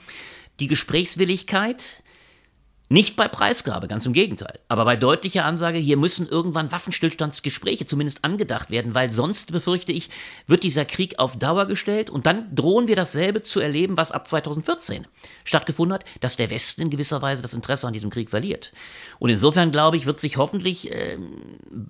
[0.61, 2.02] die Gesprächswilligkeit
[2.93, 4.59] Nicht bei Preisgabe, ganz im Gegenteil.
[4.69, 10.11] Aber bei deutlicher Ansage, hier müssen irgendwann Waffenstillstandsgespräche zumindest angedacht werden, weil sonst, befürchte ich,
[10.47, 14.29] wird dieser Krieg auf Dauer gestellt und dann drohen wir dasselbe zu erleben, was ab
[14.29, 15.07] 2014
[15.43, 18.75] stattgefunden hat, dass der Westen in gewisser Weise das Interesse an diesem Krieg verliert.
[19.19, 21.17] Und insofern, glaube ich, wird sich hoffentlich äh,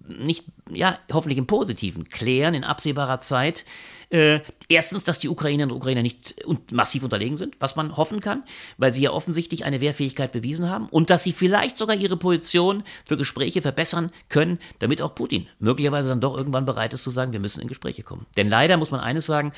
[0.06, 3.64] nicht, ja, hoffentlich im Positiven klären in absehbarer Zeit,
[4.12, 6.34] äh, erstens, dass die Ukrainerinnen und Ukrainer nicht
[6.70, 8.42] massiv unterlegen sind, was man hoffen kann,
[8.76, 12.84] weil sie ja offensichtlich eine Wehrfähigkeit bewiesen haben und dass sie vielleicht sogar ihre Position
[13.06, 17.32] für Gespräche verbessern können, damit auch Putin möglicherweise dann doch irgendwann bereit ist zu sagen,
[17.32, 18.26] wir müssen in Gespräche kommen.
[18.36, 19.52] Denn leider muss man eines sagen,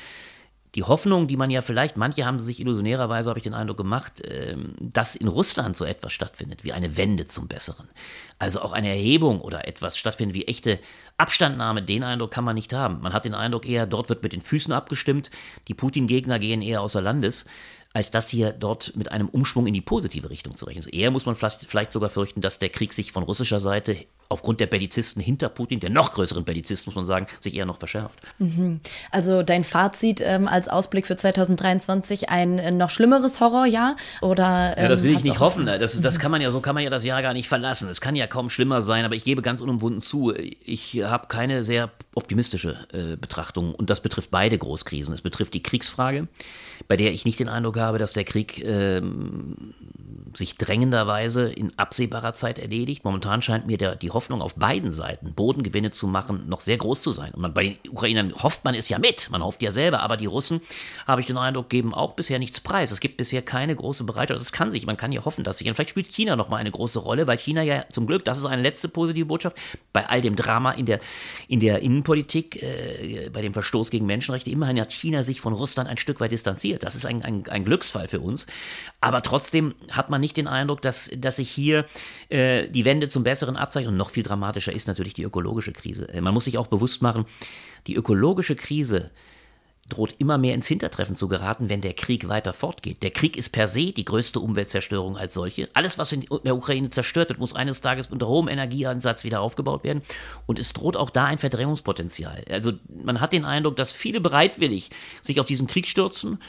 [0.75, 4.21] die Hoffnung, die man ja vielleicht, manche haben sich illusionärerweise, habe ich den Eindruck gemacht,
[4.25, 7.87] ähm, dass in Russland so etwas stattfindet, wie eine Wende zum Besseren.
[8.39, 10.79] Also auch eine Erhebung oder etwas stattfindet wie echte
[11.17, 13.01] Abstandnahme, den Eindruck kann man nicht haben.
[13.01, 15.31] Man hat den Eindruck eher, dort wird mit den Füßen abgestimmt,
[15.69, 17.45] die Putin-Gegner gehen eher außer Landes
[17.93, 20.93] als dass hier dort mit einem Umschwung in die positive Richtung zu rechnen ist.
[20.93, 23.95] Eher muss man vielleicht, vielleicht sogar fürchten, dass der Krieg sich von russischer Seite
[24.29, 27.77] aufgrund der Bellizisten hinter Putin, der noch größeren Bellizisten, muss man sagen, sich eher noch
[27.77, 28.19] verschärft.
[28.39, 28.79] Mhm.
[29.11, 34.75] Also dein Fazit ähm, als Ausblick für 2023 ein äh, noch schlimmeres Horrorjahr oder?
[34.77, 35.65] Ähm, ja, das will ähm, ich nicht hoffen.
[35.65, 37.87] Das, das kann man ja so kann man ja das Jahr gar nicht verlassen.
[37.89, 41.63] Es kann ja kaum schlimmer sein, aber ich gebe ganz unumwunden zu, ich habe keine
[41.63, 45.13] sehr optimistische äh, Betrachtung und das betrifft beide Großkrisen.
[45.13, 46.27] Es betrifft die Kriegsfrage,
[46.87, 49.01] bei der ich nicht den Eindruck habe, dass der Krieg äh,
[50.37, 53.03] sich drängenderweise in absehbarer Zeit erledigt.
[53.05, 57.01] Momentan scheint mir der, die Hoffnung auf beiden Seiten, Bodengewinne zu machen, noch sehr groß
[57.01, 57.31] zu sein.
[57.33, 60.17] Und man, bei den Ukrainern hofft man es ja mit, man hofft ja selber, aber
[60.17, 60.61] die Russen,
[61.07, 62.91] habe ich den Eindruck, geben auch bisher nichts preis.
[62.91, 64.41] Es gibt bisher keine große Bereitschaft.
[64.41, 66.57] Es kann sich, man kann ja hoffen, dass sich, und vielleicht spielt China noch mal
[66.57, 69.57] eine große Rolle, weil China ja zum Glück, das ist eine letzte positive Botschaft,
[69.93, 70.99] bei all dem Drama in der,
[71.47, 75.89] in der Innenpolitik, äh, bei dem Verstoß gegen Menschenrechte, immerhin hat China sich von Russland
[75.89, 76.83] ein Stück weit distanziert.
[76.83, 78.47] Das ist ein, ein, ein Glücksfall für uns.
[79.01, 81.85] Aber trotzdem hat man nicht den Eindruck, dass, dass sich hier
[82.29, 83.91] äh, die Wende zum Besseren abzeichnet.
[83.91, 86.09] Und noch viel dramatischer ist natürlich die ökologische Krise.
[86.09, 87.25] Äh, man muss sich auch bewusst machen,
[87.85, 89.11] die ökologische Krise
[89.87, 93.03] droht immer mehr ins Hintertreffen zu geraten, wenn der Krieg weiter fortgeht.
[93.03, 95.69] Der Krieg ist per se die größte Umweltzerstörung als solche.
[95.75, 99.83] Alles, was in der Ukraine zerstört wird, muss eines Tages unter hohem Energieansatz wieder aufgebaut
[99.83, 100.01] werden.
[100.47, 102.43] Und es droht auch da ein Verdrängungspotenzial.
[102.49, 104.89] Also man hat den Eindruck, dass viele bereitwillig
[105.21, 106.39] sich auf diesen Krieg stürzen.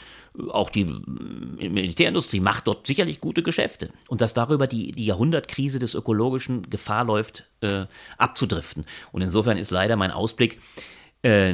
[0.49, 3.89] Auch die Militärindustrie macht dort sicherlich gute Geschäfte.
[4.07, 7.85] Und dass darüber die, die Jahrhundertkrise des ökologischen Gefahr läuft, äh,
[8.17, 8.85] abzudriften.
[9.11, 10.59] Und insofern ist leider mein Ausblick,
[11.23, 11.53] äh,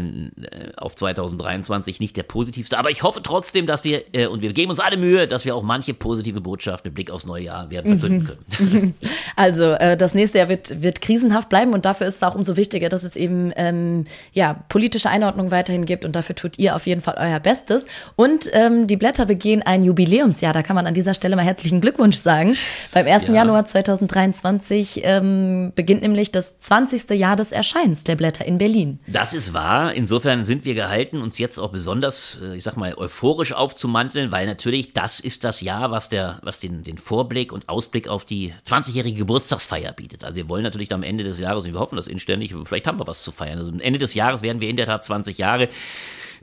[0.78, 2.78] auf 2023 nicht der positivste.
[2.78, 5.56] Aber ich hoffe trotzdem, dass wir, äh, und wir geben uns alle Mühe, dass wir
[5.56, 8.94] auch manche positive Botschaft mit Blick aufs neue Jahr werden verkünden können.
[9.36, 12.56] Also äh, das nächste Jahr wird, wird krisenhaft bleiben und dafür ist es auch umso
[12.56, 16.86] wichtiger, dass es eben ähm, ja, politische Einordnung weiterhin gibt und dafür tut ihr auf
[16.86, 17.86] jeden Fall euer Bestes.
[18.16, 21.82] Und ähm, die Blätter begehen ein Jubiläumsjahr, da kann man an dieser Stelle mal herzlichen
[21.82, 22.56] Glückwunsch sagen.
[22.92, 23.24] Beim 1.
[23.24, 23.34] Ja.
[23.34, 27.10] Januar 2023 ähm, beginnt nämlich das 20.
[27.12, 29.00] Jahr des Erscheins der Blätter in Berlin.
[29.08, 29.94] Das ist wahr.
[29.94, 34.46] Insofern sind wir gehalten, uns jetzt auch besonders, äh, ich sag mal, euphorisch aufzumanteln, weil
[34.46, 38.54] natürlich das ist das Jahr, was, der, was den, den Vorblick und Ausblick auf die
[38.68, 40.24] 20-jährige Geburtstagsfeier bietet.
[40.24, 43.00] Also wir wollen natürlich am Ende des Jahres, und wir hoffen das inständig, vielleicht haben
[43.00, 43.60] wir was zu feiern.
[43.60, 45.70] Also am Ende des Jahres werden wir in der Tat 20 Jahre.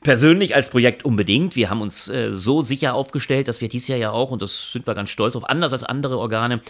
[0.03, 1.57] Persönlich als Projekt unbedingt.
[1.57, 4.73] Wir haben uns äh, so sicher aufgestellt, dass wir dieses Jahr ja auch, und das
[4.73, 6.61] sind wir ganz stolz auf, anders als andere Organe,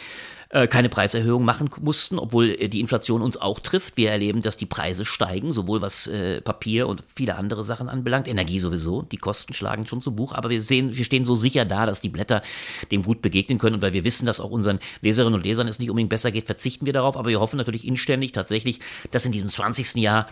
[0.49, 3.97] äh, keine Preiserhöhung machen mussten, obwohl äh, die Inflation uns auch trifft.
[3.97, 8.27] Wir erleben, dass die Preise steigen, sowohl was äh, Papier und viele andere Sachen anbelangt.
[8.27, 11.65] Energie sowieso, die Kosten schlagen schon zu Buch, aber wir sehen, wir stehen so sicher
[11.65, 12.43] da, dass die Blätter
[12.91, 15.79] dem gut begegnen können und weil wir wissen, dass auch unseren Leserinnen und Lesern es
[15.79, 18.81] nicht unbedingt besser geht, verzichten wir darauf, aber wir hoffen natürlich inständig tatsächlich,
[19.13, 19.95] dass in diesem 20.
[19.95, 20.27] Jahr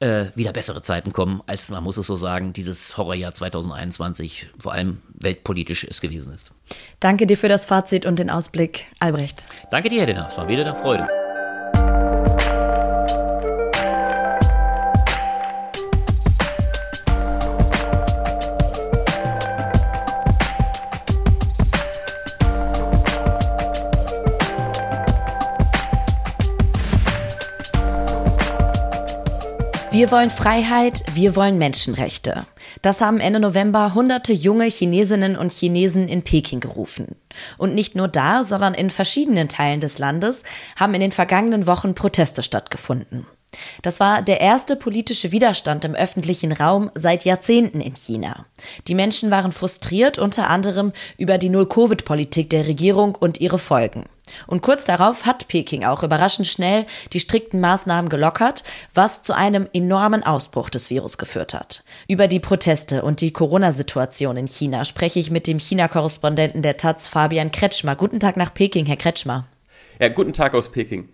[0.00, 4.72] äh, wieder bessere Zeiten kommen, als man muss es so sagen, dieses Horrorjahr 2021 vor
[4.72, 6.50] allem weltpolitisch es gewesen ist.
[6.98, 9.44] Danke dir für das Fazit und den Ausblick, Albrecht.
[9.70, 10.26] Danke dir, Helena.
[10.26, 11.19] Es war wieder eine Freude.
[30.00, 32.46] Wir wollen Freiheit, wir wollen Menschenrechte.
[32.80, 37.16] Das haben Ende November hunderte junge Chinesinnen und Chinesen in Peking gerufen.
[37.58, 40.42] Und nicht nur da, sondern in verschiedenen Teilen des Landes
[40.76, 43.26] haben in den vergangenen Wochen Proteste stattgefunden.
[43.82, 48.46] Das war der erste politische Widerstand im öffentlichen Raum seit Jahrzehnten in China.
[48.88, 54.04] Die Menschen waren frustriert unter anderem über die Null-Covid-Politik der Regierung und ihre Folgen.
[54.46, 58.64] Und kurz darauf hat Peking auch überraschend schnell die strikten Maßnahmen gelockert,
[58.94, 61.84] was zu einem enormen Ausbruch des Virus geführt hat.
[62.08, 67.08] Über die Proteste und die Corona-Situation in China spreche ich mit dem China-Korrespondenten der Taz,
[67.08, 67.96] Fabian Kretschmer.
[67.96, 69.46] Guten Tag nach Peking, Herr Kretschmer.
[69.98, 71.08] Ja, guten Tag aus Peking.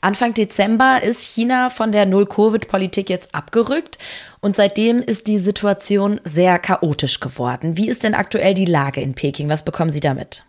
[0.00, 3.98] Anfang Dezember ist China von der Null-Covid-Politik jetzt abgerückt
[4.40, 7.76] und seitdem ist die Situation sehr chaotisch geworden.
[7.76, 9.50] Wie ist denn aktuell die Lage in Peking?
[9.50, 10.44] Was bekommen Sie damit?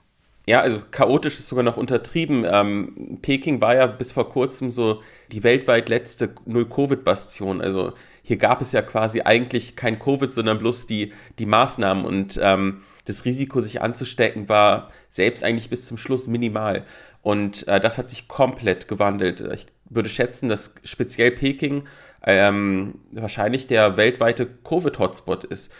[0.52, 2.46] Ja, also chaotisch ist sogar noch untertrieben.
[2.46, 7.62] Ähm, Peking war ja bis vor kurzem so die weltweit letzte Null-Covid-Bastion.
[7.62, 12.38] Also hier gab es ja quasi eigentlich kein Covid, sondern bloß die, die Maßnahmen und
[12.44, 16.84] ähm, das Risiko, sich anzustecken, war selbst eigentlich bis zum Schluss minimal.
[17.22, 19.40] Und äh, das hat sich komplett gewandelt.
[19.54, 21.84] Ich würde schätzen, dass speziell Peking
[22.26, 25.72] ähm, wahrscheinlich der weltweite Covid-Hotspot ist.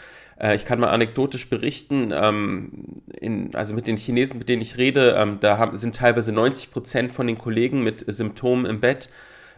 [0.42, 4.76] Äh, ich kann mal anekdotisch berichten, ähm, in, also mit den Chinesen, mit denen ich
[4.76, 9.08] rede, ähm, da haben, sind teilweise 90 Prozent von den Kollegen mit Symptomen im Bett.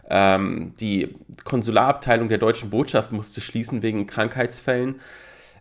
[0.07, 5.01] Ähm, die Konsularabteilung der deutschen Botschaft musste schließen wegen Krankheitsfällen.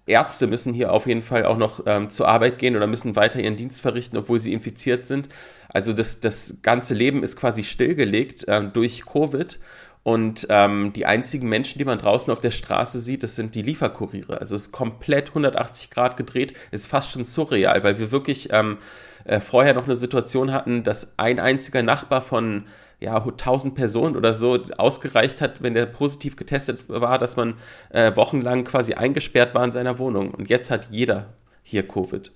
[0.07, 3.41] Ärzte müssen hier auf jeden Fall auch noch ähm, zur Arbeit gehen oder müssen weiter
[3.41, 5.31] ihren Dienst verrichten, obwohl sie infiziert sind.
[5.71, 9.59] Also das, das ganze Leben ist quasi stillgelegt ähm, durch Covid.
[10.05, 13.63] Und ähm, die einzigen Menschen, die man draußen auf der Straße sieht, das sind die
[13.63, 14.39] Lieferkuriere.
[14.39, 18.77] Also es ist komplett 180 Grad gedreht, ist fast schon surreal, weil wir wirklich ähm,
[19.25, 22.67] äh, vorher noch eine Situation hatten, dass ein einziger Nachbar von
[23.01, 27.55] ja, 1000 Personen oder so ausgereicht hat, wenn der positiv getestet war, dass man
[27.89, 30.33] äh, wochenlang quasi eingesperrt war in seiner Wohnung.
[30.33, 32.31] Und jetzt hat jeder hier Covid.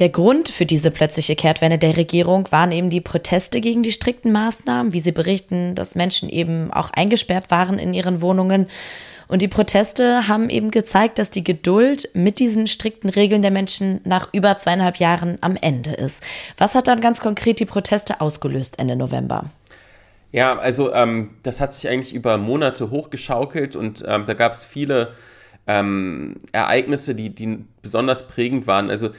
[0.00, 4.32] Der Grund für diese plötzliche Kehrtwende der Regierung waren eben die Proteste gegen die strikten
[4.32, 8.66] Maßnahmen, wie sie berichten, dass Menschen eben auch eingesperrt waren in ihren Wohnungen.
[9.28, 14.00] Und die Proteste haben eben gezeigt, dass die Geduld mit diesen strikten Regeln der Menschen
[14.04, 16.24] nach über zweieinhalb Jahren am Ende ist.
[16.58, 19.44] Was hat dann ganz konkret die Proteste ausgelöst Ende November?
[20.32, 24.64] Ja, also ähm, das hat sich eigentlich über Monate hochgeschaukelt und ähm, da gab es
[24.64, 25.14] viele
[25.68, 28.90] ähm, Ereignisse, die, die besonders prägend waren.
[28.90, 29.10] Also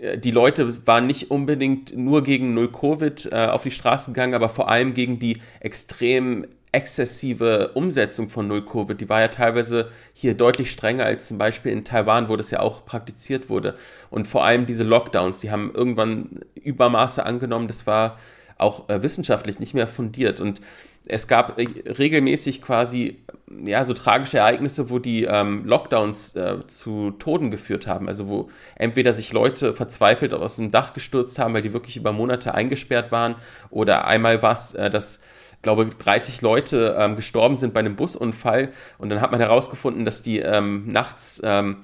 [0.00, 4.68] die Leute waren nicht unbedingt nur gegen Null-Covid äh, auf die Straßen gegangen, aber vor
[4.68, 9.00] allem gegen die extrem exzessive Umsetzung von Null-Covid.
[9.00, 12.60] Die war ja teilweise hier deutlich strenger als zum Beispiel in Taiwan, wo das ja
[12.60, 13.76] auch praktiziert wurde.
[14.10, 17.66] Und vor allem diese Lockdowns, die haben irgendwann Übermaße angenommen.
[17.66, 18.18] Das war
[18.58, 20.40] auch äh, wissenschaftlich nicht mehr fundiert.
[20.40, 20.60] Und
[21.06, 23.18] es gab äh, regelmäßig quasi
[23.64, 28.08] ja so tragische Ereignisse, wo die ähm, Lockdowns äh, zu Toten geführt haben.
[28.08, 32.12] Also wo entweder sich Leute verzweifelt aus dem Dach gestürzt haben, weil die wirklich über
[32.12, 33.36] Monate eingesperrt waren,
[33.70, 35.20] oder einmal war es, äh, dass
[35.62, 40.22] glaube 30 Leute ähm, gestorben sind bei einem Busunfall und dann hat man herausgefunden, dass
[40.22, 41.78] die ähm, nachts ähm,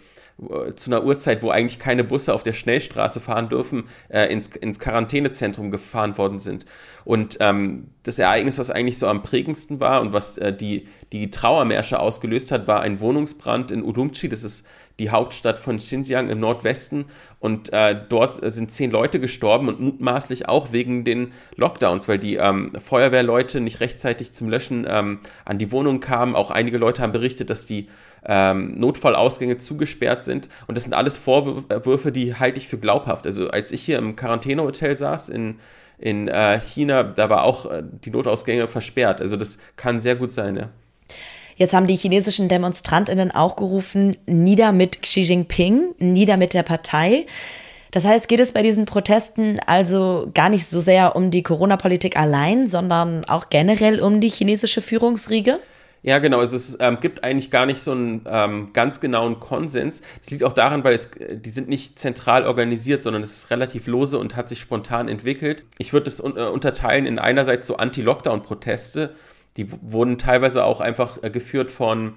[0.75, 4.79] zu einer Uhrzeit, wo eigentlich keine Busse auf der Schnellstraße fahren dürfen, äh, ins, ins
[4.79, 6.64] Quarantänezentrum gefahren worden sind.
[7.05, 11.31] Und ähm, das Ereignis, was eigentlich so am prägendsten war und was äh, die, die
[11.31, 14.29] Trauermärsche ausgelöst hat, war ein Wohnungsbrand in Urumqi.
[14.29, 14.66] Das ist
[14.98, 17.07] die Hauptstadt von Xinjiang im Nordwesten.
[17.40, 22.37] Und äh, dort sind zehn Leute gestorben und mutmaßlich auch wegen den Lockdowns, weil die
[22.37, 26.35] ähm, Feuerwehrleute nicht rechtzeitig zum Löschen ähm, an die Wohnung kamen.
[26.35, 27.88] Auch einige Leute haben berichtet, dass die
[28.24, 30.48] ähm, Notfallausgänge zugesperrt sind.
[30.66, 33.26] Und das sind alles Vorwürfe, die halte ich für glaubhaft.
[33.26, 35.59] Also als ich hier im Quarantänehotel saß in
[36.02, 39.20] in äh, China, da war auch äh, die Notausgänge versperrt.
[39.20, 40.68] Also das kann sehr gut sein, ja.
[41.62, 47.25] Jetzt haben die chinesischen Demonstrantinnen auch gerufen, nieder mit Xi Jinping, nieder mit der Partei.
[47.92, 52.16] Das heißt, geht es bei diesen Protesten also gar nicht so sehr um die Corona-Politik
[52.16, 55.61] allein, sondern auch generell um die chinesische Führungsriege?
[56.03, 56.40] Ja, genau.
[56.40, 60.03] Also es ähm, gibt eigentlich gar nicht so einen ähm, ganz genauen Konsens.
[60.20, 63.87] Das liegt auch daran, weil es, die sind nicht zentral organisiert, sondern es ist relativ
[63.87, 65.62] lose und hat sich spontan entwickelt.
[65.79, 69.14] Ich würde es un äh, unterteilen in einerseits so Anti-Lockdown-Proteste,
[69.57, 72.15] die wurden teilweise auch einfach äh, geführt von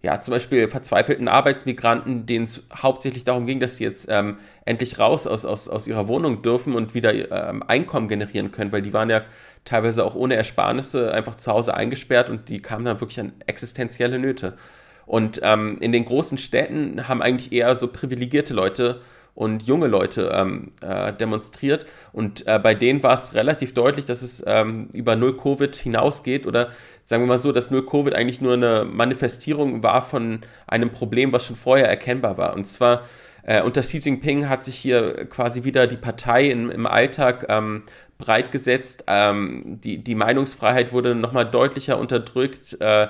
[0.00, 5.00] ja, zum Beispiel verzweifelten Arbeitsmigranten, denen es hauptsächlich darum ging, dass sie jetzt ähm, endlich
[5.00, 8.92] raus aus, aus, aus ihrer Wohnung dürfen und wieder ähm, Einkommen generieren können, weil die
[8.92, 9.22] waren ja
[9.64, 14.20] teilweise auch ohne Ersparnisse einfach zu Hause eingesperrt und die kamen dann wirklich an existenzielle
[14.20, 14.54] Nöte.
[15.04, 19.00] Und ähm, in den großen Städten haben eigentlich eher so privilegierte Leute
[19.38, 21.86] und junge Leute ähm, äh, demonstriert.
[22.12, 26.44] Und äh, bei denen war es relativ deutlich, dass es ähm, über Null Covid hinausgeht
[26.44, 26.70] oder
[27.04, 31.30] sagen wir mal so, dass Null Covid eigentlich nur eine Manifestierung war von einem Problem,
[31.30, 32.56] was schon vorher erkennbar war.
[32.56, 33.04] Und zwar
[33.44, 37.84] äh, unter Xi Jinping hat sich hier quasi wieder die Partei in, im Alltag ähm,
[38.18, 39.04] breit gesetzt.
[39.06, 42.76] Ähm, die, die Meinungsfreiheit wurde nochmal deutlicher unterdrückt.
[42.80, 43.06] Äh,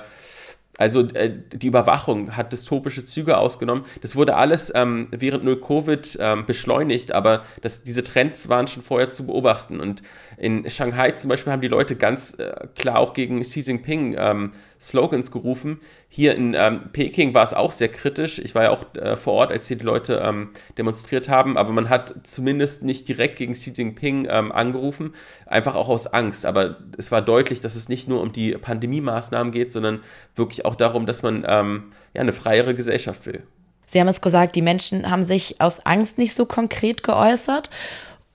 [0.79, 3.83] Also äh, die Überwachung hat dystopische Züge ausgenommen.
[3.99, 8.81] Das wurde alles ähm, während Null Covid ähm, beschleunigt, aber das, diese Trends waren schon
[8.81, 9.81] vorher zu beobachten.
[9.81, 10.03] Und
[10.37, 14.53] in Shanghai zum Beispiel haben die Leute ganz äh, klar auch gegen Xi Jinping ähm,
[14.79, 15.81] Slogans gerufen.
[16.07, 18.39] Hier in ähm, Peking war es auch sehr kritisch.
[18.39, 21.71] Ich war ja auch äh, vor Ort, als hier die Leute ähm, demonstriert haben, aber
[21.71, 25.13] man hat zumindest nicht direkt gegen Xi Jinping ähm, angerufen,
[25.45, 26.45] einfach auch aus Angst.
[26.45, 29.99] Aber es war deutlich, dass es nicht nur um die Pandemie-Maßnahmen geht, sondern
[30.35, 33.43] wirklich auch darum, dass man ähm, ja, eine freiere Gesellschaft will.
[33.85, 37.71] Sie haben es gesagt, die Menschen haben sich aus Angst nicht so konkret geäußert.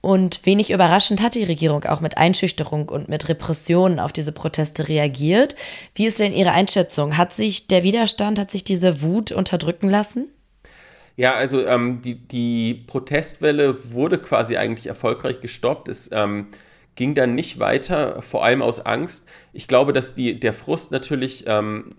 [0.05, 4.87] Und wenig überraschend hat die Regierung auch mit Einschüchterung und mit Repressionen auf diese Proteste
[4.87, 5.55] reagiert.
[5.95, 7.17] Wie ist denn Ihre Einschätzung?
[7.17, 10.29] Hat sich der Widerstand, hat sich diese Wut unterdrücken lassen?
[11.15, 15.87] Ja, also ähm, die, die Protestwelle wurde quasi eigentlich erfolgreich gestoppt.
[15.87, 16.49] Es ähm,
[16.93, 19.25] ging dann nicht weiter, vor allem aus Angst.
[19.53, 21.95] Ich glaube, dass die, der Frust natürlich ähm,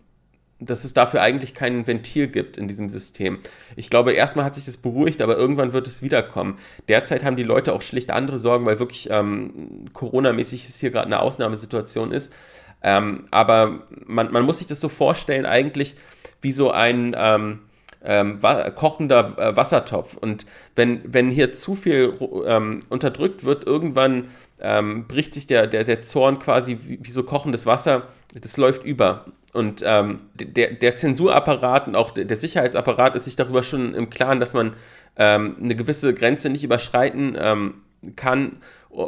[0.59, 3.39] dass es dafür eigentlich kein Ventil gibt in diesem System.
[3.77, 6.59] Ich glaube, erstmal hat sich das beruhigt, aber irgendwann wird es wiederkommen.
[6.89, 11.07] Derzeit haben die Leute auch schlicht andere Sorgen, weil wirklich ähm, Corona-mäßig es hier gerade
[11.07, 12.33] eine Ausnahmesituation ist.
[12.83, 15.95] Ähm, aber man, man muss sich das so vorstellen, eigentlich
[16.41, 17.61] wie so ein ähm,
[18.05, 18.39] ähm,
[18.75, 20.17] kochender äh, Wassertopf.
[20.17, 22.15] Und wenn, wenn hier zu viel
[22.47, 24.29] ähm, unterdrückt wird, irgendwann
[24.61, 28.09] ähm, bricht sich der, der, der Zorn quasi wie, wie so kochendes Wasser,
[28.41, 29.27] das läuft über.
[29.57, 34.39] Und ähm, der, der Zensurapparat und auch der Sicherheitsapparat ist sich darüber schon im Klaren,
[34.39, 34.75] dass man
[35.17, 37.83] ähm, eine gewisse Grenze nicht überschreiten ähm,
[38.15, 38.59] kann,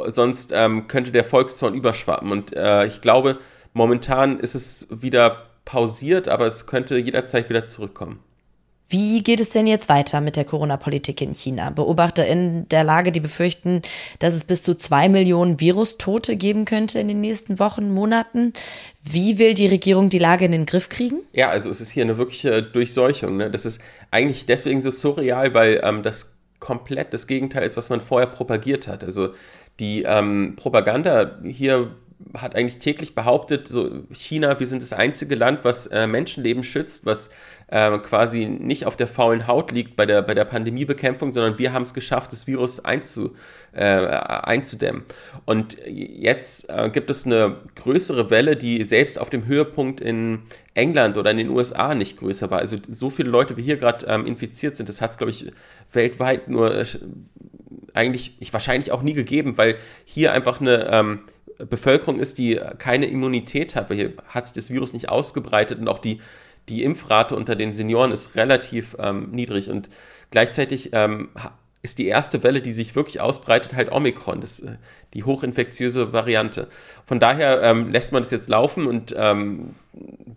[0.07, 2.31] sonst ähm, könnte der Volkszorn überschwappen.
[2.31, 3.37] Und äh, ich glaube,
[3.73, 8.19] momentan ist es wieder pausiert, aber es könnte jederzeit wieder zurückkommen.
[8.89, 11.69] Wie geht es denn jetzt weiter mit der Corona-Politik in China?
[11.69, 13.83] Beobachter in der Lage, die befürchten,
[14.17, 18.53] dass es bis zu zwei Millionen Virustote geben könnte in den nächsten Wochen, Monaten.
[19.03, 21.19] Wie will die Regierung die Lage in den Griff kriegen?
[21.33, 23.37] Ja, also es ist hier eine wirkliche Durchseuchung.
[23.37, 23.51] Ne?
[23.51, 28.01] Das ist eigentlich deswegen so surreal, weil ähm, das komplett das Gegenteil ist, was man
[28.01, 29.03] vorher propagiert hat.
[29.03, 29.35] Also
[29.79, 31.91] die ähm, Propaganda hier
[32.33, 37.05] hat eigentlich täglich behauptet, so China, wir sind das einzige Land, was äh, Menschenleben schützt,
[37.05, 37.29] was
[37.71, 41.71] äh, quasi nicht auf der faulen Haut liegt bei der, bei der Pandemiebekämpfung, sondern wir
[41.71, 43.35] haben es geschafft, das Virus einzu,
[43.73, 45.03] äh, einzudämmen.
[45.45, 51.17] Und jetzt äh, gibt es eine größere Welle, die selbst auf dem Höhepunkt in England
[51.17, 52.59] oder in den USA nicht größer war.
[52.59, 55.51] Also so viele Leute, wie hier gerade ähm, infiziert sind, das hat es, glaube ich,
[55.91, 56.85] weltweit nur äh,
[57.93, 61.19] eigentlich ich, wahrscheinlich auch nie gegeben, weil hier einfach eine ähm,
[61.57, 65.87] Bevölkerung ist, die keine Immunität hat, weil hier hat sich das Virus nicht ausgebreitet und
[65.87, 66.21] auch die,
[66.67, 69.89] die Impfrate unter den Senioren ist relativ ähm, niedrig und
[70.31, 71.29] gleichzeitig ähm,
[71.81, 74.75] ist die erste Welle, die sich wirklich ausbreitet, halt Omikron, das, äh,
[75.13, 76.67] die hochinfektiöse Variante.
[77.05, 79.75] Von daher ähm, lässt man das jetzt laufen und ähm,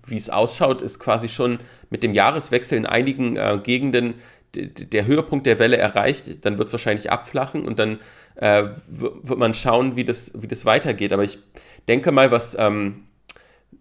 [0.07, 1.59] wie es ausschaut, ist quasi schon
[1.91, 4.15] mit dem Jahreswechsel in einigen äh, Gegenden
[4.55, 8.01] der Höhepunkt der Welle erreicht, dann wird es wahrscheinlich abflachen und dann
[8.35, 11.13] äh, wird man schauen, wie das, wie das weitergeht.
[11.13, 11.39] Aber ich
[11.89, 13.05] denke mal, was ähm,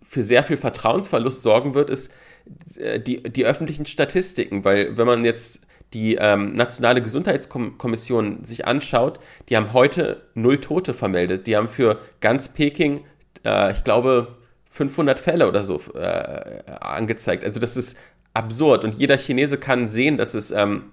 [0.02, 2.12] für sehr viel Vertrauensverlust sorgen wird, ist
[2.46, 5.62] die, die öffentlichen Statistiken, weil wenn man jetzt
[5.94, 11.48] die ähm, Nationale Gesundheitskommission sich anschaut, die haben heute null Tote vermeldet.
[11.48, 13.04] Die haben für ganz Peking,
[13.44, 14.38] äh, ich glaube,
[14.70, 17.44] 500 Fälle oder so äh, angezeigt.
[17.44, 17.98] Also das ist
[18.34, 20.92] absurd und jeder Chinese kann sehen, dass es ähm,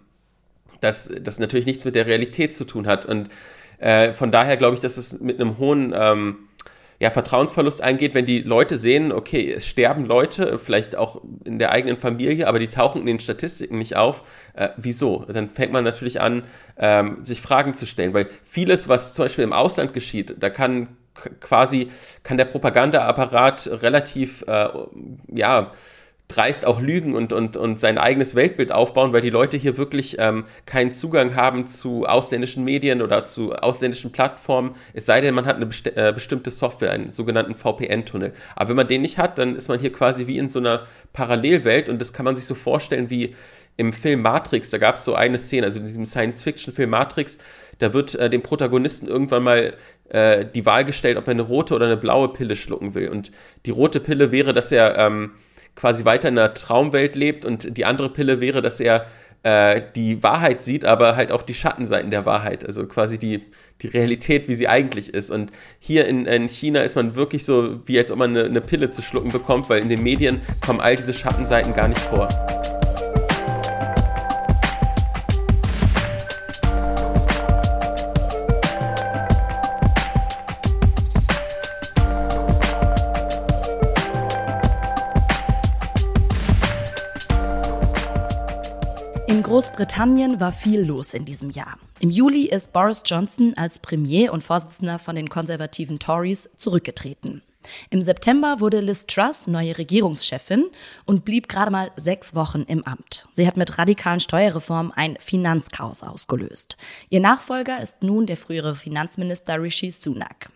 [0.81, 3.05] dass das natürlich nichts mit der Realität zu tun hat.
[3.07, 3.29] Und
[3.79, 6.48] äh, von daher glaube ich, dass es mit einem hohen ähm,
[7.01, 11.71] ja, Vertrauensverlust eingeht, wenn die Leute sehen, okay, es sterben Leute, vielleicht auch in der
[11.71, 14.23] eigenen Familie, aber die tauchen in den Statistiken nicht auf.
[14.55, 15.25] Äh, wieso?
[15.29, 16.43] Dann fängt man natürlich an,
[16.77, 20.89] ähm, sich Fragen zu stellen, weil vieles, was zum Beispiel im Ausland geschieht, da kann
[21.41, 21.89] quasi,
[22.25, 24.69] kann der Propagandaapparat relativ, äh,
[25.33, 25.73] ja,
[26.29, 30.17] dreist auch lügen und, und, und sein eigenes Weltbild aufbauen, weil die Leute hier wirklich
[30.19, 35.47] ähm, keinen Zugang haben zu ausländischen Medien oder zu ausländischen Plattformen, es sei denn, man
[35.47, 38.35] hat eine besti äh, bestimmte Software, einen sogenannten VPN-Tunnel.
[38.57, 40.87] Aber wenn man den nicht hat, dann ist man hier quasi wie in so einer
[41.15, 43.35] Parallelwelt und das kann man sich so vorstellen wie
[43.79, 47.39] im Film Matrix, da gab es so eine Szene, also in diesem Science-Fiction-Film Matrix,
[47.79, 49.75] da wird äh, dem Protagonisten irgendwann mal
[50.09, 53.09] äh, die Wahl gestellt, ob er eine rote oder eine blaue Pille schlucken will.
[53.09, 53.31] Und
[53.67, 55.31] die rote Pille wäre, dass er ähm,
[55.79, 59.07] quasi weiter in einer Traumwelt lebt und die andere Pille wäre, dass er
[59.45, 63.45] äh, die Wahrheit sieht, aber halt auch die Schattenseiten der Wahrheit, also quasi die,
[63.83, 65.31] die Realität, wie sie eigentlich ist.
[65.31, 68.61] Und hier in, in China ist man wirklich so, wie als ob man eine, eine
[68.61, 72.29] Pille zu schlucken bekommt, weil in den Medien kommen all diese Schattenseiten gar nicht vor.
[89.59, 91.81] Großbritannien war viel los in diesem Jahr.
[91.99, 97.43] Im Juli ist Boris Johnson als Premier und Vorsitzender von den konservativen Tories zurückgetreten.
[97.91, 100.67] Im September wurde Liz Truss neue Regierungschefin
[101.07, 103.27] und blieb gerade mal sechs Wochen im Amt.
[103.33, 106.77] Sie hat mit radikalen Steuerreformen ein Finanzchaos ausgelöst.
[107.11, 110.51] Ihr Nachfolger ist nun der frühere Finanzminister Rishi Sunak.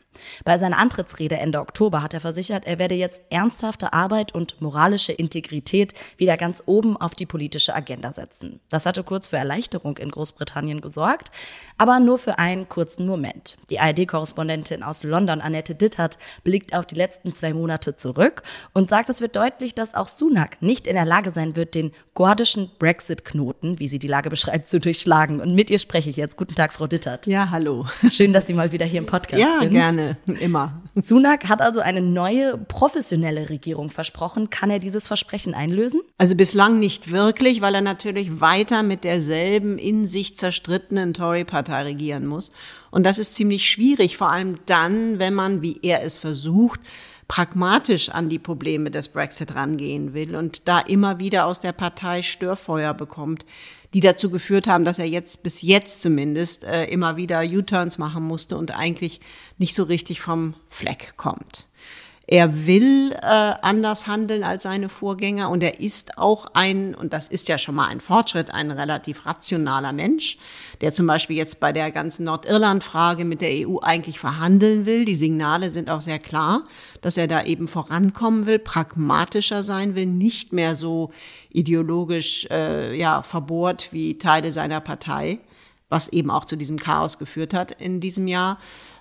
[0.45, 5.13] Bei seiner Antrittsrede Ende Oktober hat er versichert, er werde jetzt ernsthafte Arbeit und moralische
[5.13, 8.61] Integrität wieder ganz oben auf die politische Agenda setzen.
[8.69, 11.31] Das hatte kurz für Erleichterung in Großbritannien gesorgt,
[11.79, 13.57] aber nur für einen kurzen Moment.
[13.71, 18.43] Die ARD-Korrespondentin aus London, Annette Dittert, blickt auf die letzten zwei Monate zurück
[18.73, 21.93] und sagt, es wird deutlich, dass auch Sunak nicht in der Lage sein wird, den
[22.15, 25.41] gordischen Brexit-Knoten, wie sie die Lage beschreibt, zu durchschlagen.
[25.41, 26.37] Und mit ihr spreche ich jetzt.
[26.37, 27.27] Guten Tag, Frau Dittert.
[27.27, 27.87] Ja, hallo.
[28.11, 29.73] Schön, dass Sie mal wieder hier im Podcast ja, sind.
[29.73, 30.02] Ja, gerne.
[30.41, 30.83] Immer.
[30.95, 34.51] Sunak hat also eine neue professionelle Regierung versprochen.
[34.51, 36.01] Kann er dieses Versprechen einlösen?
[36.19, 42.27] Also bislang nicht wirklich, weil er natürlich weiter mit derselben in sich zerstrittenen Tory-Partei regieren
[42.27, 42.53] muss.
[42.91, 46.81] Und das ist ziemlich schwierig, vor allem dann, wenn man, wie er es versucht,
[47.29, 52.21] pragmatisch an die Probleme des Brexit rangehen will und da immer wieder aus der Partei
[52.21, 53.47] Störfeuer bekommt,
[53.95, 58.25] die dazu geführt haben, dass er jetzt bis jetzt zumindest äh, immer wieder U-Turns machen
[58.25, 59.21] musste und eigentlich
[59.59, 61.69] nicht so richtig vom Fleck kommt.
[62.27, 67.29] Er will äh, anders handeln als seine Vorgänger und er ist auch ein, und das
[67.29, 70.39] ist ja schon mal ein Fortschritt, ein relativ rationaler Mensch,
[70.81, 75.05] der zum Beispiel jetzt bei der ganzen Nordirland-Frage mit der EU eigentlich verhandeln will.
[75.05, 76.63] Die Signale sind auch sehr klar,
[77.01, 81.11] dass er da eben vorankommen will, pragmatischer sein will, nicht mehr so
[81.51, 85.41] ideologisch äh, ja, verbohrt wie Teile seiner Partei,
[85.89, 88.59] was eben auch zu diesem Chaos geführt hat in diesem Jahr.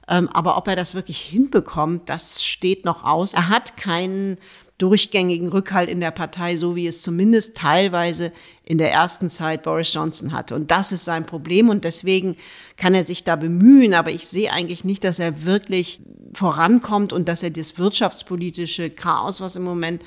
[0.07, 3.33] Ähm, aber ob er das wirklich hinbekommt, das steht noch aus.
[3.33, 4.37] Er hat keinen
[4.81, 8.31] durchgängigen Rückhalt in der Partei, so wie es zumindest teilweise
[8.63, 10.55] in der ersten Zeit Boris Johnson hatte.
[10.55, 12.35] Und das ist sein Problem und deswegen
[12.77, 13.93] kann er sich da bemühen.
[13.93, 15.99] Aber ich sehe eigentlich nicht, dass er wirklich
[16.33, 20.01] vorankommt und dass er das wirtschaftspolitische Chaos, was im Moment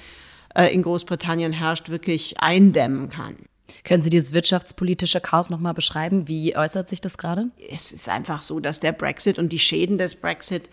[0.56, 3.36] äh, in Großbritannien herrscht, wirklich eindämmen kann.
[3.84, 6.28] Können Sie dieses wirtschaftspolitische Chaos nochmal beschreiben?
[6.28, 7.50] Wie äußert sich das gerade?
[7.70, 10.68] Es ist einfach so, dass der Brexit und die Schäden des Brexit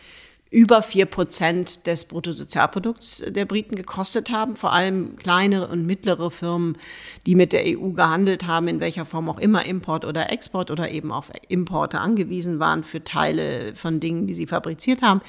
[0.52, 4.58] über vier Prozent des Bruttosozialprodukts der Briten gekostet haben.
[4.58, 6.78] Vor allem kleinere und mittlere Firmen,
[7.26, 10.92] die mit der EU gehandelt haben, in welcher Form auch immer, Import oder Export oder
[10.92, 15.22] eben auf Importe angewiesen waren für Teile von Dingen, die sie fabriziert haben.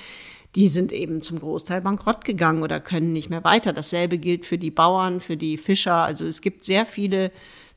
[0.54, 3.72] Die sind eben zum Großteil bankrott gegangen oder können nicht mehr weiter.
[3.72, 5.94] Dasselbe gilt für die Bauern, für die Fischer.
[5.94, 7.30] Also es gibt sehr viele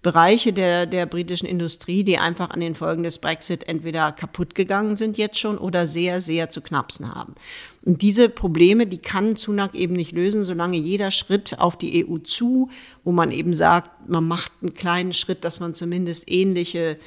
[0.06, 4.96] Bereiche der, der britischen Industrie, die einfach an den Folgen des Brexit entweder kaputt gegangen
[4.96, 7.34] sind jetzt schon oder sehr, sehr zu knapsen haben.
[7.82, 12.20] Und diese Probleme, die kann Sunak eben nicht lösen, solange jeder Schritt auf die EU
[12.20, 12.70] zu,
[13.04, 17.00] wo man eben sagt, man macht einen kleinen Schritt, dass man zumindest ähnliche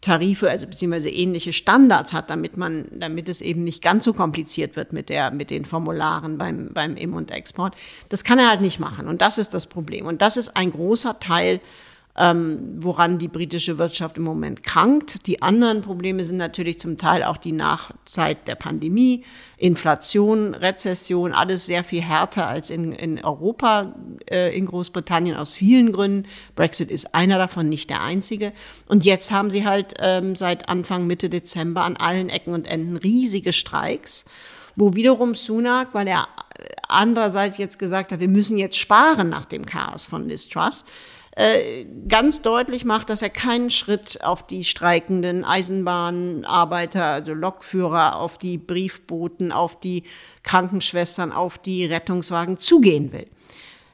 [0.00, 4.76] Tarife, also beziehungsweise ähnliche Standards hat, damit man, damit es eben nicht ganz so kompliziert
[4.76, 7.74] wird mit der, mit den Formularen beim, beim Im- und Export.
[8.08, 9.08] Das kann er halt nicht machen.
[9.08, 10.06] Und das ist das Problem.
[10.06, 11.60] Und das ist ein großer Teil
[12.18, 15.26] ähm, woran die britische Wirtschaft im Moment krankt.
[15.26, 19.24] Die anderen Probleme sind natürlich zum Teil auch die Nachzeit der Pandemie,
[19.56, 23.94] Inflation, Rezession, alles sehr viel härter als in, in Europa,
[24.28, 26.26] äh, in Großbritannien aus vielen Gründen.
[26.56, 28.52] Brexit ist einer davon, nicht der einzige.
[28.86, 32.96] Und jetzt haben sie halt ähm, seit Anfang Mitte Dezember an allen Ecken und Enden
[32.96, 34.24] riesige Streiks
[34.80, 36.28] wo wiederum Sunak, weil er
[36.86, 40.48] andererseits jetzt gesagt hat, wir müssen jetzt sparen nach dem Chaos von Liz
[41.38, 48.38] äh, ganz deutlich macht, dass er keinen Schritt auf die streikenden Eisenbahnarbeiter, also Lokführer, auf
[48.38, 50.02] die Briefboten, auf die
[50.42, 53.28] Krankenschwestern, auf die Rettungswagen zugehen will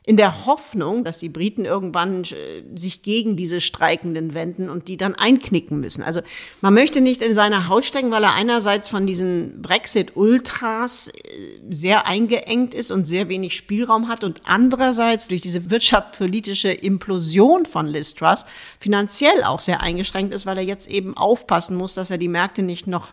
[0.07, 4.99] in der Hoffnung, dass die Briten irgendwann äh, sich gegen diese Streikenden wenden und die
[4.99, 6.03] dann einknicken müssen.
[6.03, 6.21] Also
[6.61, 11.13] man möchte nicht in seine Haut stecken, weil er einerseits von diesen Brexit-Ultras äh,
[11.71, 17.87] sehr eingeengt ist und sehr wenig Spielraum hat und andererseits durch diese wirtschaftspolitische Implosion von
[17.87, 18.15] Liz
[18.81, 22.63] finanziell auch sehr eingeschränkt ist, weil er jetzt eben aufpassen muss, dass er die Märkte
[22.63, 23.13] nicht noch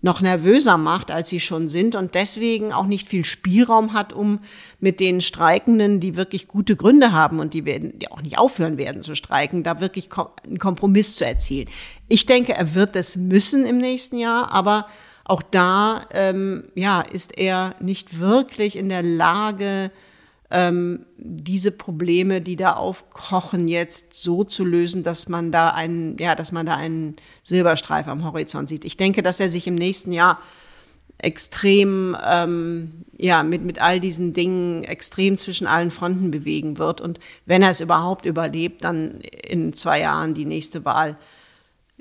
[0.00, 4.40] noch nervöser macht, als sie schon sind und deswegen auch nicht viel Spielraum hat, um
[4.80, 8.78] mit den Streikenden, die wirklich gute Gründe haben und die werden, die auch nicht aufhören
[8.78, 10.08] werden zu streiken, da wirklich
[10.44, 11.68] einen Kompromiss zu erzielen.
[12.08, 14.86] Ich denke, er wird das müssen im nächsten Jahr, aber
[15.24, 19.90] auch da, ähm, ja, ist er nicht wirklich in der Lage,
[20.50, 26.34] ähm, diese Probleme, die da aufkochen, jetzt so zu lösen, dass man da einen, ja,
[26.34, 28.84] dass man da einen Silberstreif am Horizont sieht.
[28.84, 30.40] Ich denke, dass er sich im nächsten Jahr
[31.18, 37.00] extrem, ähm, ja, mit, mit all diesen Dingen extrem zwischen allen Fronten bewegen wird.
[37.00, 41.16] Und wenn er es überhaupt überlebt, dann in zwei Jahren die nächste Wahl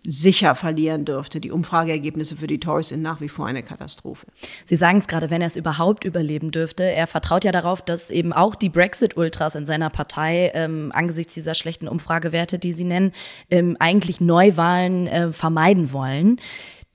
[0.08, 1.42] sicher verlieren dürfte.
[1.42, 4.26] Die Umfrageergebnisse für die Tories sind nach wie vor eine Katastrophe.
[4.66, 6.84] Sie sagen es gerade, wenn er es überhaupt überleben dürfte.
[6.84, 11.56] Er vertraut ja darauf, dass eben auch die Brexit-Ultras in seiner Partei ähm, angesichts dieser
[11.56, 13.12] schlechten Umfragewerte, die Sie nennen,
[13.50, 16.40] ähm, eigentlich Neuwahlen äh, vermeiden wollen.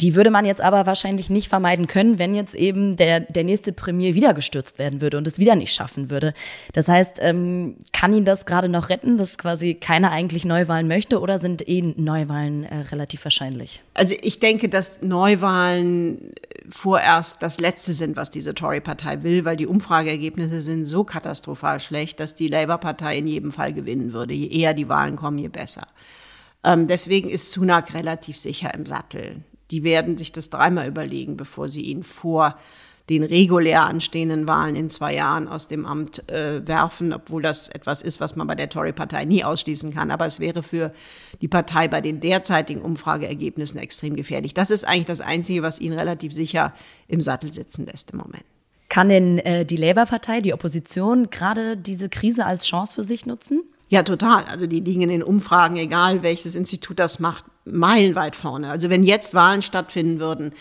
[0.00, 3.72] Die würde man jetzt aber wahrscheinlich nicht vermeiden können, wenn jetzt eben der, der nächste
[3.72, 6.34] Premier wieder gestürzt werden würde und es wieder nicht schaffen würde.
[6.72, 11.20] Das heißt, ähm, kann ihn das gerade noch retten, dass quasi keiner eigentlich Neuwahlen möchte
[11.20, 13.82] oder sind eh Neuwahlen äh, relativ wahrscheinlich?
[13.94, 16.32] Also ich denke, dass Neuwahlen
[16.68, 22.18] vorerst das Letzte sind, was diese Tory-Partei will, weil die Umfrageergebnisse sind so katastrophal schlecht,
[22.18, 24.34] dass die Labour-Partei in jedem Fall gewinnen würde.
[24.34, 25.86] Je eher die Wahlen kommen, je besser.
[26.64, 29.42] Ähm, deswegen ist Sunak relativ sicher im Sattel
[29.72, 32.56] die werden sich das dreimal überlegen, bevor sie ihn vor
[33.08, 38.00] den regulär anstehenden Wahlen in zwei Jahren aus dem Amt äh, werfen, obwohl das etwas
[38.00, 40.10] ist, was man bei der Tory-Partei nie ausschließen kann.
[40.12, 40.92] Aber es wäre für
[41.40, 44.54] die Partei bei den derzeitigen Umfrageergebnissen extrem gefährlich.
[44.54, 46.74] Das ist eigentlich das Einzige, was ihn relativ sicher
[47.08, 48.44] im Sattel sitzen lässt im Moment.
[48.88, 53.62] Kann denn äh, die Labour-Partei, die Opposition, gerade diese Krise als Chance für sich nutzen?
[53.92, 54.44] Ja, total.
[54.44, 58.70] Also die liegen in den Umfragen, egal welches Institut das macht, meilenweit vorne.
[58.70, 60.54] Also wenn jetzt Wahlen stattfinden würden,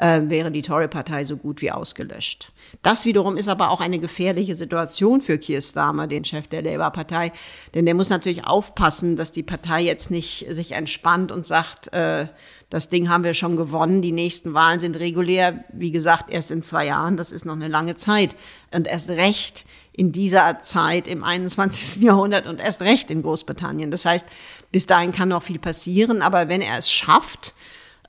[0.00, 2.50] äh, wäre die Tory-Partei so gut wie ausgelöscht.
[2.82, 7.30] Das wiederum ist aber auch eine gefährliche Situation für Keir Starmer, den Chef der Labour-Partei,
[7.72, 12.26] denn der muss natürlich aufpassen, dass die Partei jetzt nicht sich entspannt und sagt, äh,
[12.68, 14.02] das Ding haben wir schon gewonnen.
[14.02, 17.16] Die nächsten Wahlen sind regulär, wie gesagt, erst in zwei Jahren.
[17.16, 18.34] Das ist noch eine lange Zeit.
[18.74, 22.02] Und erst recht in dieser Zeit im 21.
[22.02, 23.90] Jahrhundert und erst recht in Großbritannien.
[23.90, 24.26] Das heißt,
[24.70, 26.22] bis dahin kann noch viel passieren.
[26.22, 27.54] Aber wenn er es schafft,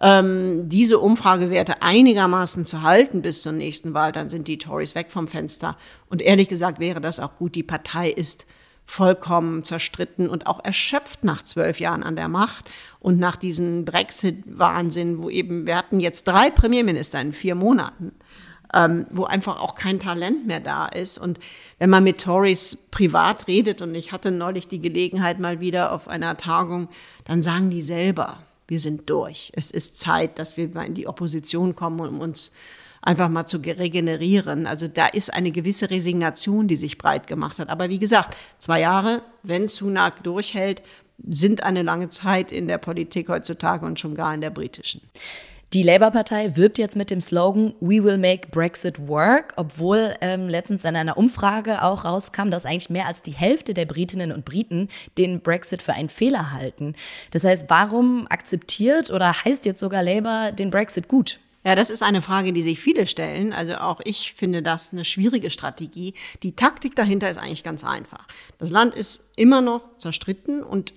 [0.02, 5.08] ähm, diese Umfragewerte einigermaßen zu halten bis zur nächsten Wahl, dann sind die Tories weg
[5.12, 5.78] vom Fenster.
[6.10, 7.56] Und ehrlich gesagt wäre das auch gut.
[7.56, 8.46] Die Partei ist
[8.86, 12.70] vollkommen zerstritten und auch erschöpft nach zwölf Jahren an der Macht
[13.00, 18.12] und nach diesem Brexit-Wahnsinn, wo eben, wir hatten jetzt drei Premierminister in vier Monaten,
[18.74, 21.18] ähm, wo einfach auch kein Talent mehr da ist.
[21.18, 21.40] Und
[21.84, 26.08] wenn man mit Tories privat redet, und ich hatte neulich die Gelegenheit mal wieder auf
[26.08, 26.88] einer Tagung,
[27.26, 28.38] dann sagen die selber,
[28.70, 29.52] wir sind durch.
[29.54, 32.54] Es ist Zeit, dass wir mal in die Opposition kommen, um uns
[33.02, 34.66] einfach mal zu regenerieren.
[34.66, 37.68] Also da ist eine gewisse Resignation, die sich breit gemacht hat.
[37.68, 40.84] Aber wie gesagt, zwei Jahre, wenn Sunak durchhält,
[41.28, 45.02] sind eine lange Zeit in der Politik heutzutage und schon gar in der britischen.
[45.74, 50.86] Die Labour-Partei wirbt jetzt mit dem Slogan We will make Brexit work, obwohl ähm, letztens
[50.86, 54.88] in einer Umfrage auch rauskam, dass eigentlich mehr als die Hälfte der Britinnen und Briten
[55.17, 56.93] den Brexit für einen Fehler halten.
[57.32, 61.39] Das heißt, warum akzeptiert oder heißt jetzt sogar Labour den Brexit gut?
[61.65, 63.51] Ja, das ist eine Frage, die sich viele stellen.
[63.51, 66.13] Also auch ich finde das eine schwierige Strategie.
[66.43, 68.28] Die Taktik dahinter ist eigentlich ganz einfach.
[68.59, 70.93] Das Land ist immer noch zerstritten und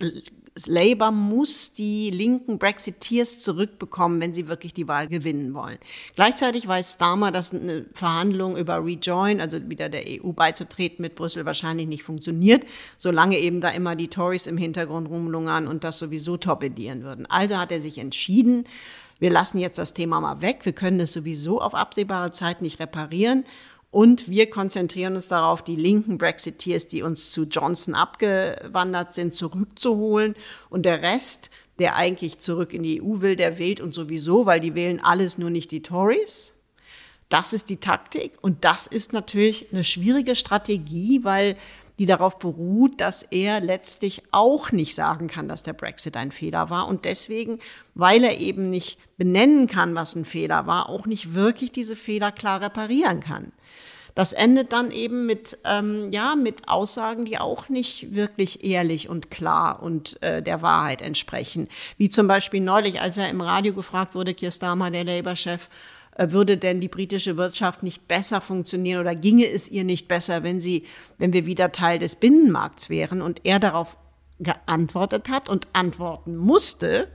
[0.64, 5.76] Labour muss die linken Brexiteers zurückbekommen, wenn sie wirklich die Wahl gewinnen wollen.
[6.14, 11.44] Gleichzeitig weiß Starmer, dass eine Verhandlung über Rejoin, also wieder der EU beizutreten mit Brüssel,
[11.44, 12.64] wahrscheinlich nicht funktioniert,
[12.96, 17.26] solange eben da immer die Tories im Hintergrund rumlungern und das sowieso torpedieren würden.
[17.26, 18.64] Also hat er sich entschieden,
[19.18, 22.80] wir lassen jetzt das Thema mal weg, wir können es sowieso auf absehbare Zeit nicht
[22.80, 23.44] reparieren
[23.90, 30.34] und wir konzentrieren uns darauf, die linken Brexiteers, die uns zu Johnson abgewandert sind, zurückzuholen
[30.68, 34.60] und der Rest, der eigentlich zurück in die EU will, der wählt uns sowieso, weil
[34.60, 36.52] die wählen alles nur nicht die Tories.
[37.28, 41.56] Das ist die Taktik und das ist natürlich eine schwierige Strategie, weil
[41.98, 46.70] die darauf beruht, dass er letztlich auch nicht sagen kann, dass der Brexit ein Fehler
[46.70, 47.58] war und deswegen,
[47.94, 52.32] weil er eben nicht benennen kann, was ein Fehler war, auch nicht wirklich diese Fehler
[52.32, 53.52] klar reparieren kann.
[54.16, 59.30] Das endet dann eben mit, ähm, ja, mit Aussagen, die auch nicht wirklich ehrlich und
[59.30, 61.68] klar und äh, der Wahrheit entsprechen.
[61.98, 65.68] Wie zum Beispiel neulich, als er im Radio gefragt wurde, Keir Starmer, der Labour-Chef,
[66.18, 70.60] würde denn die britische Wirtschaft nicht besser funktionieren oder ginge es ihr nicht besser, wenn
[70.60, 70.84] sie,
[71.18, 73.22] wenn wir wieder Teil des Binnenmarkts wären?
[73.22, 73.96] Und er darauf
[74.38, 77.08] geantwortet hat und antworten musste,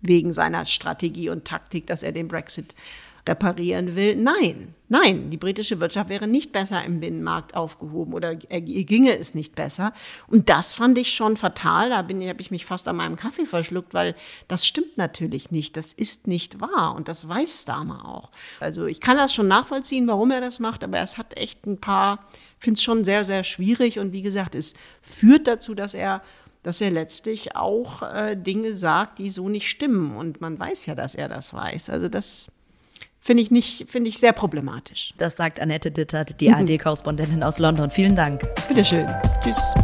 [0.00, 2.74] wegen seiner Strategie und Taktik, dass er den Brexit
[3.28, 4.16] reparieren will.
[4.16, 9.34] Nein, nein, die britische Wirtschaft wäre nicht besser im Binnenmarkt aufgehoben oder ihr ginge es
[9.34, 9.92] nicht besser.
[10.26, 11.90] Und das fand ich schon fatal.
[11.90, 14.14] Da habe ich mich fast an meinem Kaffee verschluckt, weil
[14.48, 15.76] das stimmt natürlich nicht.
[15.76, 18.30] Das ist nicht wahr und das weiß Starmer auch.
[18.58, 21.78] Also ich kann das schon nachvollziehen, warum er das macht, aber es hat echt ein
[21.78, 22.26] paar,
[22.58, 23.98] finde es schon sehr, sehr schwierig.
[23.98, 26.22] Und wie gesagt, es führt dazu, dass er
[26.62, 30.16] dass er letztlich auch äh, Dinge sagt, die so nicht stimmen.
[30.16, 31.88] Und man weiß ja, dass er das weiß.
[31.88, 32.48] Also das
[33.20, 35.14] finde ich nicht, finde ich sehr problematisch.
[35.18, 37.90] Das sagt Annette Dittert, die ARD-Korrespondentin aus London.
[37.90, 38.42] Vielen Dank.
[38.68, 39.06] Bitteschön.
[39.42, 39.74] Tschüss.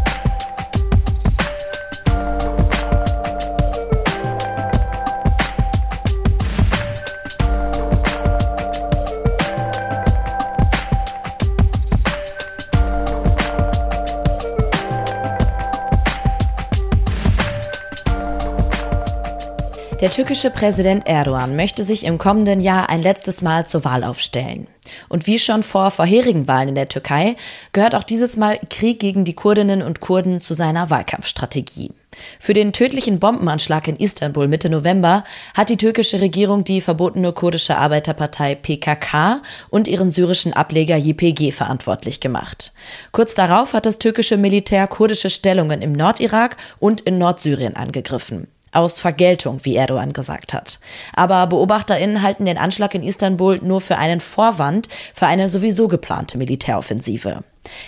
[20.01, 24.67] Der türkische Präsident Erdogan möchte sich im kommenden Jahr ein letztes Mal zur Wahl aufstellen.
[25.09, 27.35] Und wie schon vor vorherigen Wahlen in der Türkei
[27.73, 31.93] gehört auch dieses Mal Krieg gegen die Kurdinnen und Kurden zu seiner Wahlkampfstrategie.
[32.39, 35.25] Für den tödlichen Bombenanschlag in Istanbul Mitte November
[35.55, 39.41] hat die türkische Regierung die verbotene kurdische Arbeiterpartei PKK
[39.71, 42.73] und ihren syrischen Ableger YPG verantwortlich gemacht.
[43.13, 49.01] Kurz darauf hat das türkische Militär kurdische Stellungen im Nordirak und in Nordsyrien angegriffen aus
[49.01, 50.79] Vergeltung, wie Erdogan gesagt hat.
[51.15, 56.39] Aber BeobachterInnen halten den Anschlag in Istanbul nur für einen Vorwand für eine sowieso geplante
[56.39, 57.43] Militäroffensive.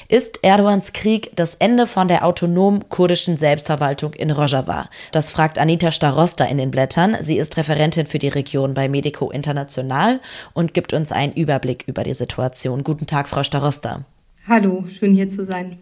[0.08, 4.88] Ist Erdogans Krieg das Ende von der autonomen kurdischen Selbstverwaltung in Rojava?
[5.12, 7.16] Das fragt Anita Starosta in den Blättern.
[7.20, 10.20] Sie ist Referentin für die Region bei Medico International
[10.52, 12.82] und gibt uns einen Überblick über die Situation.
[12.82, 14.04] Guten Tag, Frau Starosta.
[14.48, 15.76] Hallo, schön hier zu sein.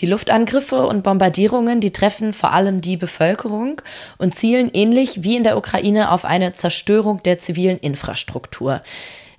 [0.00, 3.80] Die Luftangriffe und Bombardierungen, die treffen vor allem die Bevölkerung
[4.18, 8.82] und zielen ähnlich wie in der Ukraine auf eine Zerstörung der zivilen Infrastruktur.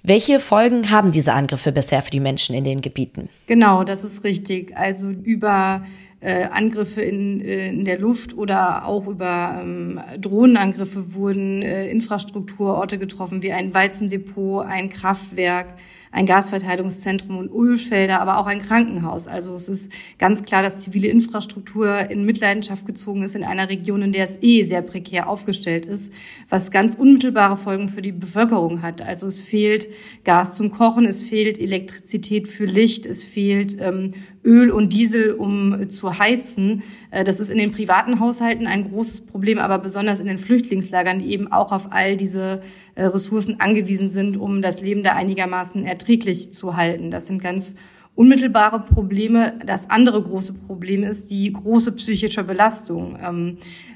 [0.02, 3.30] Welche Folgen haben diese Angriffe bisher für die Menschen in den Gebieten?
[3.46, 4.76] Genau, das ist richtig.
[4.76, 5.84] Also über
[6.20, 12.98] äh, Angriffe in, äh, in der Luft oder auch über ähm, Drohnenangriffe wurden äh, Infrastrukturorte
[12.98, 15.76] getroffen, wie ein Weizendepot, ein Kraftwerk,
[16.12, 19.28] ein Gasverteilungszentrum und Ölfelder, aber auch ein Krankenhaus.
[19.28, 24.01] Also es ist ganz klar, dass zivile Infrastruktur in Mitleidenschaft gezogen ist in einer Region,
[24.01, 26.14] in der es eh sehr prekär aufgestellt ist,
[26.49, 29.01] was ganz unmittelbare Folgen für die Bevölkerung hat.
[29.01, 29.88] Also es fehlt
[30.24, 34.14] Gas zum Kochen, es fehlt Elektrizität für Licht, es fehlt ähm,
[34.44, 36.84] Öl und Diesel, um zu heizen.
[37.12, 41.20] Äh, das ist in den privaten Haushalten ein großes Problem, aber besonders in den Flüchtlingslagern,
[41.20, 42.62] die eben auch auf all diese
[42.96, 47.12] äh, Ressourcen angewiesen sind, um das Leben da einigermaßen erträglich zu halten.
[47.12, 47.76] Das sind ganz
[48.16, 49.54] unmittelbare Probleme.
[49.66, 53.18] Das andere große Problem ist die große psychische Belastung.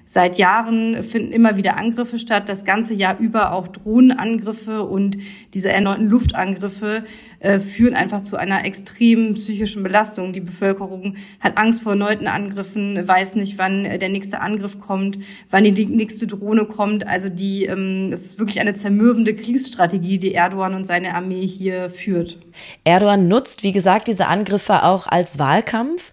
[0.08, 5.18] Seit Jahren finden immer wieder Angriffe statt, das ganze Jahr über auch Drohnenangriffe und
[5.56, 7.03] diese erneuten Luftangriffe
[7.39, 10.32] äh, führen einfach zu einer extremen psychischen Belastung.
[10.32, 15.18] Die Bevölkerung hat Angst vor erneuten Angriffen, weiß nicht, wann der nächste Angriff kommt,
[15.49, 17.08] wann die nächste Drohne kommt.
[17.08, 21.89] Also die, ähm, es ist wirklich eine zermürbende Kriegsstrategie, die Erdogan und seine Armee hier
[21.89, 22.38] führt.
[22.84, 26.12] Erdogan nutzt, wie gesagt, diese Angriffe auch als Wahlkampf.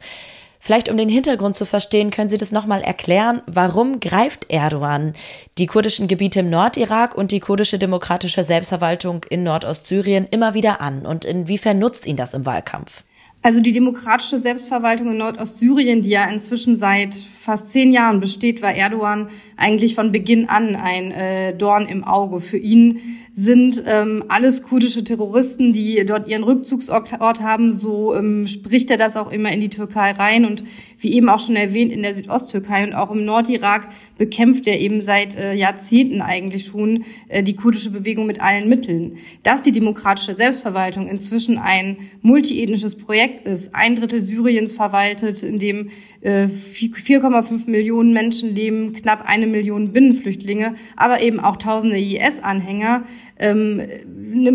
[0.64, 3.42] Vielleicht um den Hintergrund zu verstehen, können Sie das nochmal erklären.
[3.46, 5.12] Warum greift Erdogan
[5.58, 11.04] die kurdischen Gebiete im Nordirak und die kurdische demokratische Selbstverwaltung in Nordostsyrien immer wieder an?
[11.04, 13.02] Und inwiefern nutzt ihn das im Wahlkampf?
[13.42, 18.72] Also die demokratische Selbstverwaltung in Nordostsyrien, die ja inzwischen seit fast zehn Jahren besteht, war
[18.72, 22.40] Erdogan eigentlich von Beginn an ein äh, Dorn im Auge.
[22.40, 23.00] Für ihn
[23.35, 27.72] sind ähm, alles kurdische Terroristen, die dort ihren Rückzugsort haben.
[27.72, 30.45] So ähm, spricht er das auch immer in die Türkei rein.
[30.45, 30.64] Und
[30.99, 35.01] wie eben auch schon erwähnt, in der Südosttürkei und auch im Nordirak bekämpft er eben
[35.01, 39.16] seit äh, Jahrzehnten eigentlich schon äh, die kurdische Bewegung mit allen Mitteln.
[39.43, 45.91] Dass die demokratische Selbstverwaltung inzwischen ein multiethnisches Projekt ist, ein Drittel Syriens verwaltet, in dem
[46.25, 53.05] 4,5 äh, Millionen Menschen leben, knapp eine Million Binnenflüchtlinge, aber eben auch tausende IS-Anhänger,
[53.39, 53.83] ähm,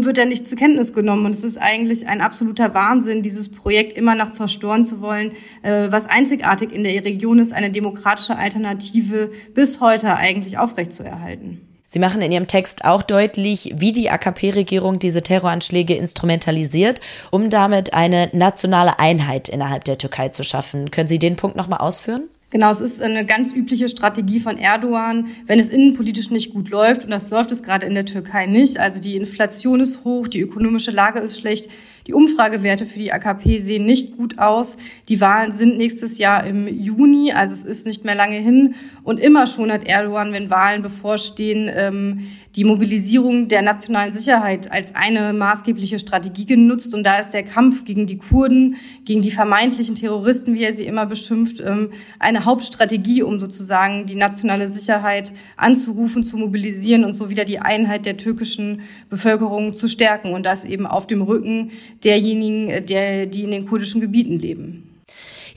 [0.06, 1.26] wird er nicht zur Kenntnis genommen.
[1.26, 5.92] Und es ist eigentlich ein absoluter Wahnsinn, dieses Projekt immer noch zerstören zu wollen, äh,
[5.92, 11.67] was einzigartig in der Region ist, eine demokratische Alternative bis heute eigentlich aufrechtzuerhalten.
[11.90, 17.00] Sie machen in Ihrem Text auch deutlich, wie die AKP-Regierung diese Terroranschläge instrumentalisiert,
[17.32, 20.92] um damit eine nationale Einheit innerhalb der Türkei zu schaffen.
[20.92, 22.28] Können Sie den Punkt nochmal ausführen?
[22.50, 27.04] Genau, es ist eine ganz übliche Strategie von Erdogan, wenn es innenpolitisch nicht gut läuft,
[27.04, 28.80] und das läuft es gerade in der Türkei nicht.
[28.80, 31.70] Also die Inflation ist hoch, die ökonomische Lage ist schlecht,
[32.08, 34.78] die Umfragewerte für die AKP sehen nicht gut aus.
[35.10, 38.76] Die Wahlen sind nächstes Jahr im Juni, also es ist nicht mehr lange hin.
[39.04, 42.22] Und immer schon hat Erdogan, wenn Wahlen bevorstehen, ähm,
[42.58, 46.96] die Mobilisierung der nationalen Sicherheit als eine maßgebliche Strategie genutzt.
[46.96, 50.86] Und da ist der Kampf gegen die Kurden, gegen die vermeintlichen Terroristen, wie er sie
[50.86, 57.30] immer beschimpft, ähm, eine Hauptstrategie, um sozusagen die nationale Sicherheit anzurufen, zu mobilisieren und so
[57.30, 58.82] wieder die Einheit der türkischen
[59.12, 60.34] Bevölkerung zu stärken.
[60.34, 61.70] Und das eben auf dem Rücken
[62.04, 64.88] derjenigen, der, die in den kurdischen Gebieten leben.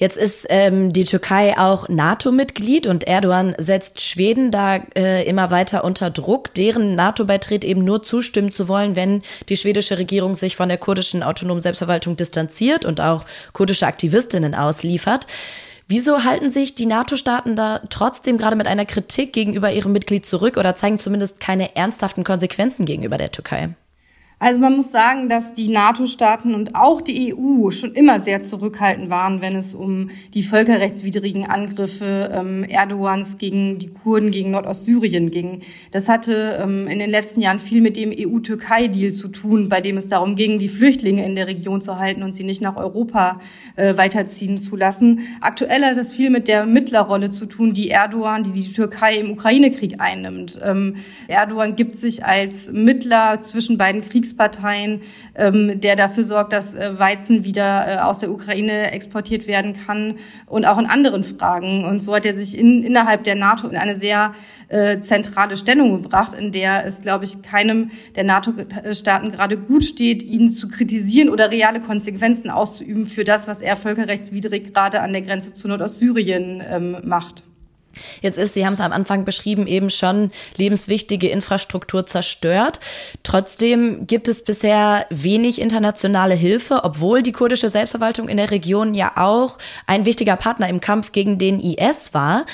[0.00, 5.84] Jetzt ist ähm, die Türkei auch NATO-Mitglied und Erdogan setzt Schweden da äh, immer weiter
[5.84, 9.20] unter Druck, deren NATO-Beitritt eben nur zustimmen zu wollen, wenn
[9.50, 15.26] die schwedische Regierung sich von der kurdischen autonomen Selbstverwaltung distanziert und auch kurdische Aktivistinnen ausliefert.
[15.86, 20.56] Wieso halten sich die NATO-Staaten da trotzdem gerade mit einer Kritik gegenüber ihrem Mitglied zurück
[20.56, 23.74] oder zeigen zumindest keine ernsthaften Konsequenzen gegenüber der Türkei?
[24.42, 29.10] Also man muss sagen, dass die NATO-Staaten und auch die EU schon immer sehr zurückhaltend
[29.10, 35.60] waren, wenn es um die völkerrechtswidrigen Angriffe ähm, Erdogans gegen die Kurden, gegen Nordostsyrien ging.
[35.90, 39.98] Das hatte ähm, in den letzten Jahren viel mit dem EU-Türkei-Deal zu tun, bei dem
[39.98, 43.42] es darum ging, die Flüchtlinge in der Region zu halten und sie nicht nach Europa
[43.76, 45.20] äh, weiterziehen zu lassen.
[45.42, 49.32] Aktuell hat das viel mit der Mittlerrolle zu tun, die Erdogan, die die Türkei im
[49.32, 50.58] Ukraine-Krieg einnimmt.
[50.64, 50.96] Ähm,
[51.28, 55.02] Erdogan gibt sich als Mittler zwischen beiden Kriegs Kriegsparteien,
[55.34, 60.16] ähm, der dafür sorgt, dass äh, Weizen wieder äh, aus der Ukraine exportiert werden kann
[60.46, 61.84] und auch in anderen Fragen.
[61.84, 64.34] Und so hat er sich in, innerhalb der NATO in eine sehr
[64.68, 70.22] äh, zentrale Stellung gebracht, in der es, glaube ich, keinem der NATO-Staaten gerade gut steht,
[70.22, 75.22] ihn zu kritisieren oder reale Konsequenzen auszuüben für das, was er völkerrechtswidrig gerade an der
[75.22, 77.42] Grenze zu Nordostsyrien ähm, macht.
[78.20, 82.80] Jetzt ist, Sie haben es am Anfang beschrieben, eben schon lebenswichtige Infrastruktur zerstört.
[83.22, 89.12] Trotzdem gibt es bisher wenig internationale Hilfe, obwohl die kurdische Selbstverwaltung in der Region ja
[89.16, 92.46] auch ein wichtiger Partner im Kampf gegen den IS war.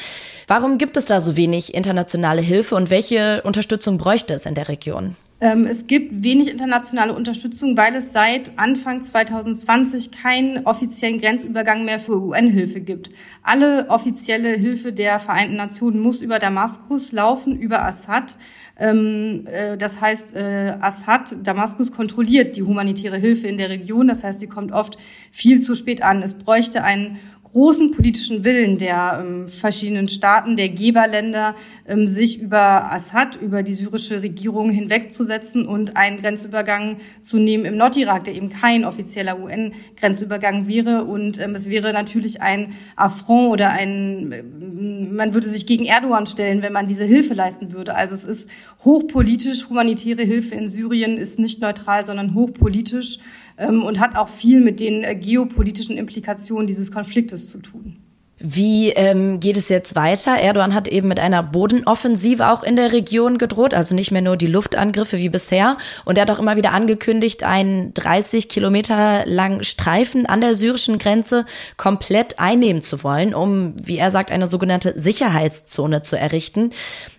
[0.47, 4.69] Warum gibt es da so wenig internationale Hilfe und welche Unterstützung bräuchte es in der
[4.69, 5.17] Region?
[5.39, 11.99] Ähm, es gibt wenig internationale Unterstützung, weil es seit Anfang 2020 keinen offiziellen Grenzübergang mehr
[11.99, 13.11] für UN-Hilfe gibt.
[13.43, 18.39] Alle offizielle Hilfe der Vereinten Nationen muss über Damaskus laufen, über Assad.
[18.79, 24.09] Ähm, äh, das heißt, äh, Assad, Damaskus kontrolliert die humanitäre Hilfe in der Region.
[24.09, 24.97] Das heißt, sie kommt oft
[25.31, 26.23] viel zu spät an.
[26.23, 27.19] Es bräuchte einen
[27.57, 31.55] großen politischen Willen der ähm, verschiedenen Staaten, der Geberländer,
[31.89, 37.79] ähm, sich über Assad, über die syrische Regierung hinwegzusetzen und einen Grenzübergang zu nehmen im
[37.79, 41.05] Nordirak, der eben kein offizieller UN-Grenzübergang wäre.
[41.05, 46.27] Und ähm, es wäre natürlich ein Affront oder ein, äh, man würde sich gegen Erdogan
[46.27, 47.95] stellen, wenn man diese Hilfe leisten würde.
[47.95, 48.51] Also es ist
[48.85, 53.19] hochpolitisch, humanitäre Hilfe in Syrien ist nicht neutral, sondern hochpolitisch
[53.59, 57.99] ähm, und hat auch viel mit den äh, geopolitischen Implikationen dieses Konfliktes zu tun.
[58.39, 60.37] Wie ähm, geht es jetzt weiter?
[60.37, 64.37] Erdogan hat eben mit einer Bodenoffensive auch in der Region gedroht, also nicht mehr nur
[64.37, 65.79] die Luftangriffe wie bisher.
[66.05, 70.99] Und er hat auch immer wieder angekündigt, einen 30 Kilometer langen Streifen an der syrischen
[70.99, 71.47] Grenze
[71.79, 76.71] komplett einnehmen zu wollen, um, wie er sagt, eine sogenannte Sicherheitszone zu errichten.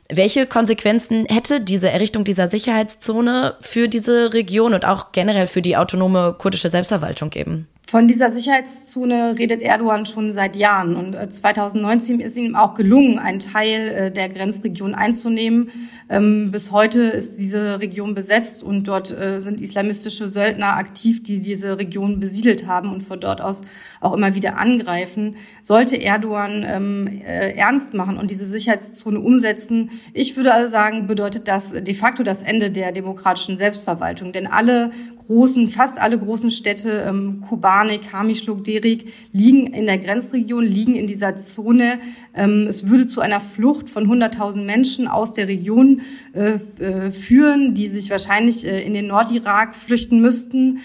[0.10, 5.76] Welche Konsequenzen hätte diese Errichtung dieser Sicherheitszone für diese Region und auch generell für die
[5.76, 7.68] autonome kurdische Selbstverwaltung eben?
[7.90, 13.18] Von dieser Sicherheitszone redet Erdogan schon seit Jahren und 2019 äh, ist ihm auch gelungen,
[13.18, 15.72] einen Teil äh, der Grenzregion einzunehmen.
[16.10, 21.42] Ähm, bis heute ist diese Region besetzt und dort äh, sind islamistische Söldner aktiv, die
[21.42, 23.62] diese Region besiedelt haben und von dort aus
[24.02, 25.38] auch immer wieder angreifen.
[25.62, 31.72] Sollte Erdogan ähm, ernst machen und diese Sicherheitszone umsetzen, ich würde also sagen, bedeutet das
[31.72, 34.92] de facto das Ende der demokratischen Selbstverwaltung, denn alle
[35.28, 37.44] großen, fast alle großen Städte, ähm,
[37.78, 42.00] Kubanik, Hamischluk, Derik, liegen in der Grenzregion, liegen in dieser Zone.
[42.34, 46.02] Ähm, es würde zu einer Flucht von 100.000 Menschen aus der Region
[46.34, 46.54] äh,
[46.84, 50.80] äh, führen, die sich wahrscheinlich äh, in den Nordirak flüchten müssten.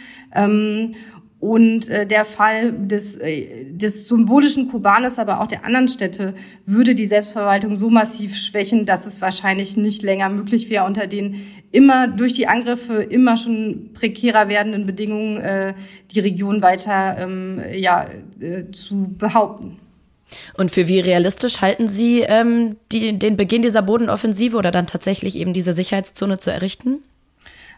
[1.43, 6.35] Und äh, der Fall des, äh, des symbolischen Kubanes, aber auch der anderen Städte,
[6.67, 11.43] würde die Selbstverwaltung so massiv schwächen, dass es wahrscheinlich nicht länger möglich wäre, unter den
[11.73, 15.75] immer durch die Angriffe immer schon prekärer werdenden Bedingungen äh,
[16.13, 18.07] die Region weiter ähm, ja,
[18.39, 19.81] äh, zu behaupten.
[20.57, 25.35] Und für wie realistisch halten Sie ähm, die, den Beginn dieser Bodenoffensive oder dann tatsächlich
[25.35, 27.03] eben diese Sicherheitszone zu errichten?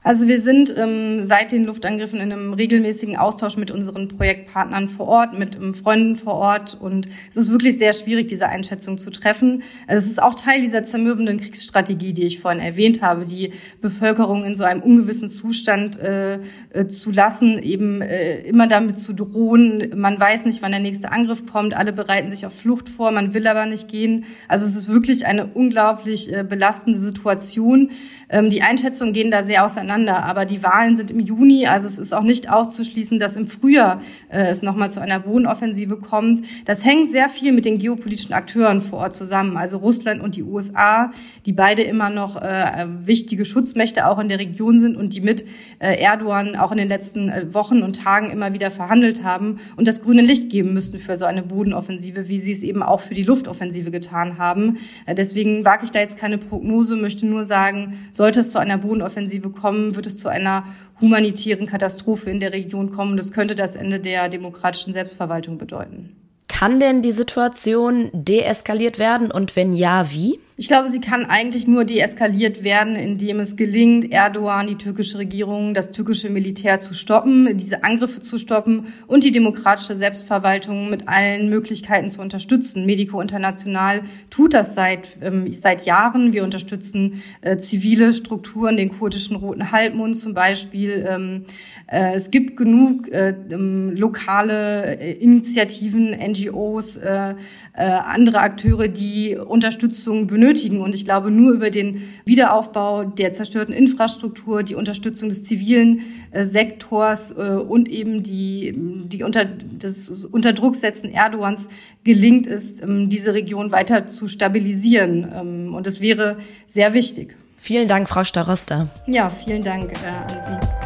[0.06, 5.08] Also wir sind ähm, seit den Luftangriffen in einem regelmäßigen Austausch mit unseren Projektpartnern vor
[5.08, 9.10] Ort, mit ähm, Freunden vor Ort und es ist wirklich sehr schwierig, diese Einschätzung zu
[9.10, 9.62] treffen.
[9.86, 14.44] Also es ist auch Teil dieser zermürbenden Kriegsstrategie, die ich vorhin erwähnt habe, die Bevölkerung
[14.44, 16.38] in so einem ungewissen Zustand äh,
[16.74, 19.90] äh, zu lassen, eben äh, immer damit zu drohen.
[19.96, 21.72] Man weiß nicht, wann der nächste Angriff kommt.
[21.72, 24.26] Alle bereiten sich auf Flucht vor, man will aber nicht gehen.
[24.48, 27.90] Also es ist wirklich eine unglaublich äh, belastende Situation.
[28.28, 30.24] Ähm, die Einschätzungen gehen da sehr auseinander auseinander.
[30.24, 34.00] Aber die Wahlen sind im Juni, also es ist auch nicht auszuschließen, dass im Frühjahr
[34.28, 36.44] äh, es nochmal zu einer Bodenoffensive kommt.
[36.64, 40.42] Das hängt sehr viel mit den geopolitischen Akteuren vor Ort zusammen, also Russland und die
[40.42, 41.12] USA,
[41.46, 45.44] die beide immer noch äh, wichtige Schutzmächte auch in der Region sind und die mit
[45.78, 49.86] äh, Erdogan auch in den letzten äh, Wochen und Tagen immer wieder verhandelt haben und
[49.86, 53.14] das grüne Licht geben müssten für so eine Bodenoffensive, wie sie es eben auch für
[53.14, 54.78] die Luftoffensive getan haben.
[55.06, 58.78] Äh, deswegen wage ich da jetzt keine Prognose, möchte nur sagen, sollte es zu einer
[58.78, 60.64] Bodenoffensive kommen, wird es zu einer
[61.00, 63.16] humanitären Katastrophe in der Region kommen.
[63.16, 66.16] Das könnte das Ende der demokratischen Selbstverwaltung bedeuten.
[66.48, 70.38] Kann denn die Situation deeskaliert werden und wenn ja, wie?
[70.56, 75.74] Ich glaube, sie kann eigentlich nur deeskaliert werden, indem es gelingt, Erdogan, die türkische Regierung,
[75.74, 81.50] das türkische Militär zu stoppen, diese Angriffe zu stoppen und die demokratische Selbstverwaltung mit allen
[81.50, 82.86] Möglichkeiten zu unterstützen.
[82.86, 86.32] Medico International tut das seit, ähm, seit Jahren.
[86.32, 91.04] Wir unterstützen äh, zivile Strukturen, den kurdischen Roten Halbmond zum Beispiel.
[91.08, 91.46] Ähm,
[91.88, 97.34] äh, es gibt genug äh, ähm, lokale äh, Initiativen, NGOs, äh,
[97.76, 100.43] äh, andere Akteure, die Unterstützung benötigen.
[100.80, 106.44] Und ich glaube, nur über den Wiederaufbau der zerstörten Infrastruktur, die Unterstützung des zivilen äh,
[106.44, 111.68] Sektors äh, und eben die, die unter, das Unterdrucksetzen Erdogans
[112.04, 115.28] gelingt es, ähm, diese Region weiter zu stabilisieren.
[115.34, 116.36] Ähm, und das wäre
[116.66, 117.36] sehr wichtig.
[117.58, 118.88] Vielen Dank, Frau Starosta.
[119.06, 120.83] Ja, vielen Dank äh, an Sie.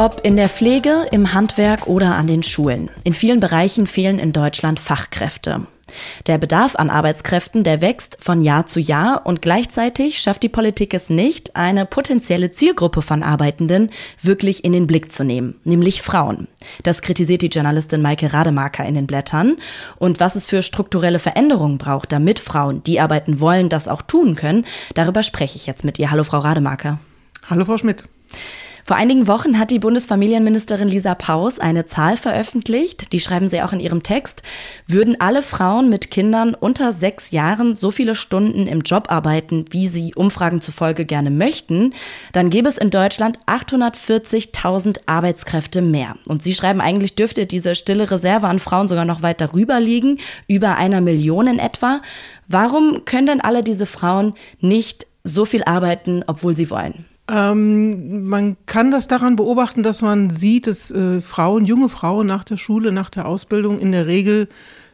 [0.00, 2.88] Ob in der Pflege, im Handwerk oder an den Schulen.
[3.04, 5.66] In vielen Bereichen fehlen in Deutschland Fachkräfte.
[6.26, 10.94] Der Bedarf an Arbeitskräften, der wächst von Jahr zu Jahr und gleichzeitig schafft die Politik
[10.94, 13.90] es nicht, eine potenzielle Zielgruppe von Arbeitenden
[14.22, 16.48] wirklich in den Blick zu nehmen, nämlich Frauen.
[16.82, 19.58] Das kritisiert die Journalistin Maike Rademacher in den Blättern.
[19.98, 24.34] Und was es für strukturelle Veränderungen braucht, damit Frauen, die arbeiten wollen, das auch tun
[24.34, 26.10] können, darüber spreche ich jetzt mit ihr.
[26.10, 27.00] Hallo, Frau Rademacher.
[27.50, 28.02] Hallo, Frau Schmidt.
[28.84, 33.72] Vor einigen Wochen hat die Bundesfamilienministerin Lisa Paus eine Zahl veröffentlicht, die schreiben sie auch
[33.72, 34.42] in ihrem Text.
[34.86, 39.88] Würden alle Frauen mit Kindern unter sechs Jahren so viele Stunden im Job arbeiten, wie
[39.88, 41.92] sie Umfragen zufolge gerne möchten,
[42.32, 46.16] dann gäbe es in Deutschland 840.000 Arbeitskräfte mehr.
[46.26, 50.18] Und sie schreiben, eigentlich dürfte diese stille Reserve an Frauen sogar noch weit darüber liegen,
[50.48, 52.00] über einer Million in etwa.
[52.48, 57.04] Warum können denn alle diese Frauen nicht so viel arbeiten, obwohl sie wollen?
[57.30, 62.42] Ähm, man kann das daran beobachten, dass man sieht, dass äh, Frauen, junge Frauen nach
[62.42, 64.48] der Schule, nach der Ausbildung in der Regel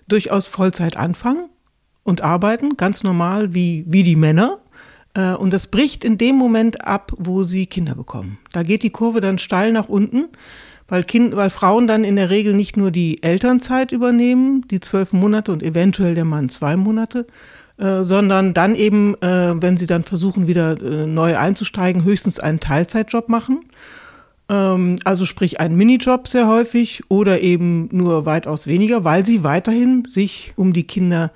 [0.07, 1.49] durchaus Vollzeit anfangen
[2.05, 4.59] und arbeiten, ganz normal wie, wie die Männer.
[5.15, 8.39] Äh, und das bricht in dem Moment ab, wo sie Kinder bekommen.
[8.53, 10.27] Da geht die Kurve dann steil nach unten,
[10.89, 15.15] weil, kind, weil Frauen dann in der Regel nicht nur die Elternzeit übernehmen, die zwölf
[15.15, 17.27] Monate und eventuell der Mann zwei Monate,
[17.79, 22.61] äh, sondern dann eben, äh, wenn sie dann versuchen, wieder äh, neu einzusteigen, höchstens einen
[22.61, 23.61] Teilzeitjob machen.
[24.49, 30.05] Ähm, also sprich einen Minijob sehr häufig oder eben nur weitaus weniger, weil sie weiterhin
[30.09, 31.33] sich um die Kinder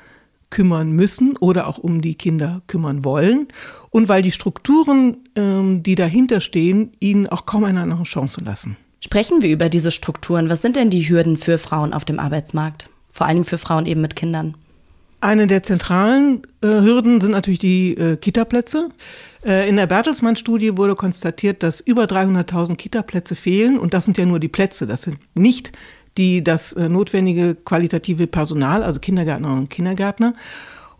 [0.50, 3.48] kümmern müssen oder auch um die Kinder kümmern wollen
[3.90, 8.76] und weil die Strukturen, ähm, die dahinter stehen, ihnen auch kaum eine andere Chance lassen.
[9.00, 10.48] Sprechen wir über diese Strukturen.
[10.48, 12.88] Was sind denn die Hürden für Frauen auf dem Arbeitsmarkt?
[13.12, 14.54] Vor allen Dingen für Frauen eben mit Kindern.
[15.20, 18.88] Eine der zentralen äh, Hürden sind natürlich die äh, Kitaplätze.
[19.44, 23.78] Äh, in der Bertelsmann-Studie wurde konstatiert, dass über 300.000 Kitaplätze fehlen.
[23.78, 24.86] Und das sind ja nur die Plätze.
[24.86, 25.72] Das sind nicht
[26.16, 30.34] die, das äh, notwendige qualitative Personal, also Kindergärtnerinnen und Kindergärtner.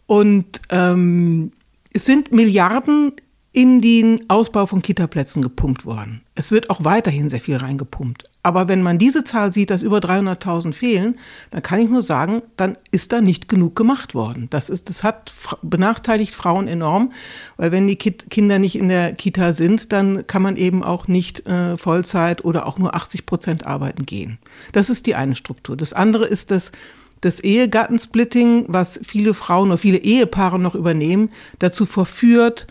[0.06, 1.52] Und ähm,
[1.92, 3.12] es sind Milliarden
[3.52, 6.20] in den Ausbau von Kitaplätzen gepumpt worden.
[6.36, 8.30] Es wird auch weiterhin sehr viel reingepumpt.
[8.44, 11.18] Aber wenn man diese Zahl sieht, dass über 300.000 fehlen,
[11.50, 14.46] dann kann ich nur sagen, dann ist da nicht genug gemacht worden.
[14.50, 15.32] Das, ist, das hat
[15.62, 17.12] benachteiligt Frauen enorm,
[17.56, 21.46] weil wenn die Kinder nicht in der Kita sind, dann kann man eben auch nicht
[21.46, 24.38] äh, Vollzeit oder auch nur 80 Prozent arbeiten gehen.
[24.72, 25.76] Das ist die eine Struktur.
[25.76, 26.70] Das andere ist das,
[27.20, 32.68] das Ehegattensplitting, was viele Frauen oder viele Ehepaare noch übernehmen, dazu verführt,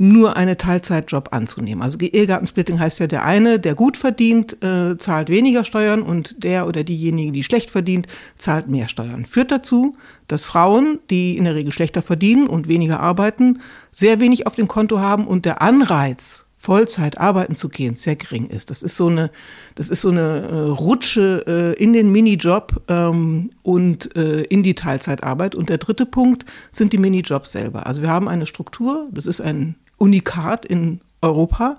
[0.00, 1.82] nur einen Teilzeitjob anzunehmen.
[1.82, 6.66] Also Ehegattensplitting heißt ja, der eine, der gut verdient, äh, zahlt weniger Steuern und der
[6.66, 8.06] oder diejenige, die schlecht verdient,
[8.38, 9.26] zahlt mehr Steuern.
[9.26, 13.60] Führt dazu, dass Frauen, die in der Regel schlechter verdienen und weniger arbeiten,
[13.92, 18.46] sehr wenig auf dem Konto haben und der Anreiz Vollzeit arbeiten zu gehen sehr gering
[18.46, 18.70] ist.
[18.70, 19.30] Das ist so eine,
[19.76, 21.44] das ist so eine äh, Rutsche
[21.78, 25.54] äh, in den Minijob ähm, und äh, in die Teilzeitarbeit.
[25.54, 27.86] Und der dritte Punkt sind die Minijobs selber.
[27.86, 31.76] Also wir haben eine Struktur, das ist ein Unikat in Europa,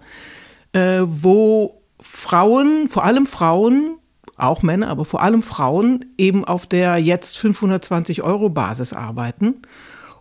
[0.74, 3.97] äh, wo Frauen, vor allem Frauen,
[4.38, 9.61] auch Männer, aber vor allem Frauen eben auf der jetzt 520 Euro Basis arbeiten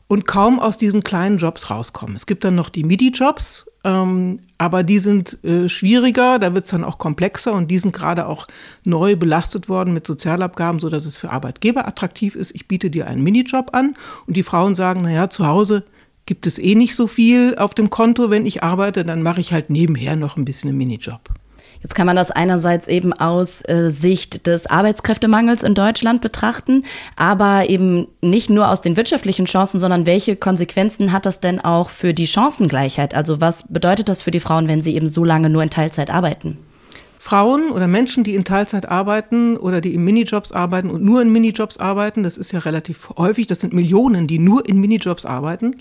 [0.08, 2.16] und kaum aus diesen kleinen Jobs rauskommen.
[2.16, 6.70] Es gibt dann noch die MIDI-Jobs, ähm, aber die sind äh, schwieriger, da wird es
[6.72, 8.46] dann auch komplexer und die sind gerade auch
[8.84, 12.54] neu belastet worden mit Sozialabgaben, sodass es für Arbeitgeber attraktiv ist.
[12.54, 13.94] Ich biete dir einen Minijob an
[14.26, 15.84] und die Frauen sagen, naja, zu Hause
[16.30, 19.52] gibt es eh nicht so viel auf dem Konto, wenn ich arbeite, dann mache ich
[19.52, 21.18] halt nebenher noch ein bisschen einen Minijob.
[21.82, 26.84] Jetzt kann man das einerseits eben aus äh, Sicht des Arbeitskräftemangels in Deutschland betrachten,
[27.16, 31.90] aber eben nicht nur aus den wirtschaftlichen Chancen, sondern welche Konsequenzen hat das denn auch
[31.90, 33.12] für die Chancengleichheit?
[33.16, 36.10] Also was bedeutet das für die Frauen, wenn sie eben so lange nur in Teilzeit
[36.10, 36.58] arbeiten?
[37.18, 41.30] Frauen oder Menschen, die in Teilzeit arbeiten oder die in Minijobs arbeiten und nur in
[41.30, 45.76] Minijobs arbeiten, das ist ja relativ häufig, das sind Millionen, die nur in Minijobs arbeiten,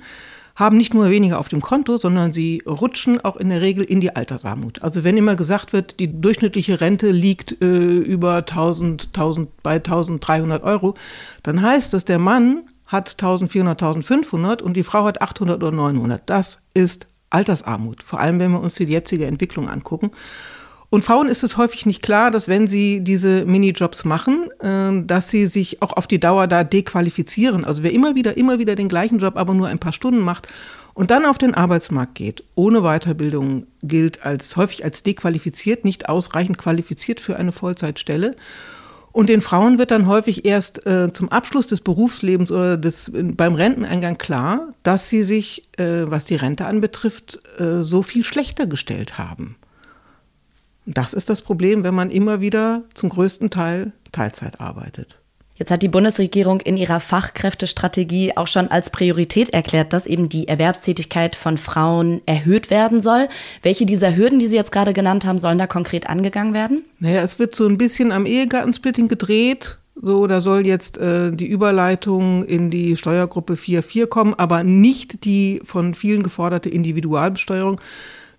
[0.59, 4.01] haben nicht nur weniger auf dem Konto, sondern sie rutschen auch in der Regel in
[4.01, 4.83] die Altersarmut.
[4.83, 10.61] Also wenn immer gesagt wird, die durchschnittliche Rente liegt äh, über 1000, 1000, bei 1300
[10.63, 10.95] Euro,
[11.43, 16.23] dann heißt das, der Mann hat 1400, 1500 und die Frau hat 800 oder 900.
[16.25, 20.11] Das ist Altersarmut, vor allem wenn wir uns die jetzige Entwicklung angucken.
[20.91, 25.29] Und Frauen ist es häufig nicht klar, dass wenn sie diese Minijobs machen, äh, dass
[25.29, 27.63] sie sich auch auf die Dauer da dequalifizieren.
[27.63, 30.47] Also wer immer wieder, immer wieder den gleichen Job, aber nur ein paar Stunden macht
[30.95, 36.57] und dann auf den Arbeitsmarkt geht, ohne Weiterbildung, gilt als häufig als dequalifiziert, nicht ausreichend
[36.57, 38.35] qualifiziert für eine Vollzeitstelle.
[39.11, 43.55] Und den Frauen wird dann häufig erst äh, zum Abschluss des Berufslebens oder des, beim
[43.55, 49.17] Renteneingang klar, dass sie sich, äh, was die Rente anbetrifft, äh, so viel schlechter gestellt
[49.17, 49.55] haben.
[50.91, 55.19] Das ist das Problem, wenn man immer wieder zum größten Teil Teilzeit arbeitet.
[55.55, 60.47] Jetzt hat die Bundesregierung in ihrer Fachkräftestrategie auch schon als Priorität erklärt, dass eben die
[60.47, 63.27] Erwerbstätigkeit von Frauen erhöht werden soll.
[63.61, 66.85] Welche dieser Hürden, die Sie jetzt gerade genannt haben, sollen da konkret angegangen werden?
[66.99, 69.77] Naja, es wird so ein bisschen am Ehegattensplitting gedreht.
[70.01, 75.61] So, da soll jetzt äh, die Überleitung in die Steuergruppe 4.4 kommen, aber nicht die
[75.65, 77.81] von vielen geforderte Individualbesteuerung,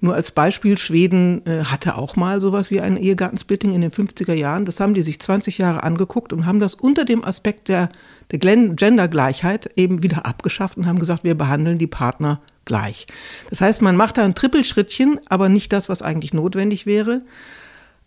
[0.01, 4.33] nur als Beispiel, Schweden äh, hatte auch mal sowas wie ein Ehegattensplitting in den 50er
[4.33, 4.65] Jahren.
[4.65, 7.91] Das haben die sich 20 Jahre angeguckt und haben das unter dem Aspekt der,
[8.31, 13.07] der Gendergleichheit eben wieder abgeschafft und haben gesagt, wir behandeln die Partner gleich.
[13.51, 17.23] Das heißt, man macht da ein Trippelschrittchen, aber nicht das, was eigentlich notwendig wäre.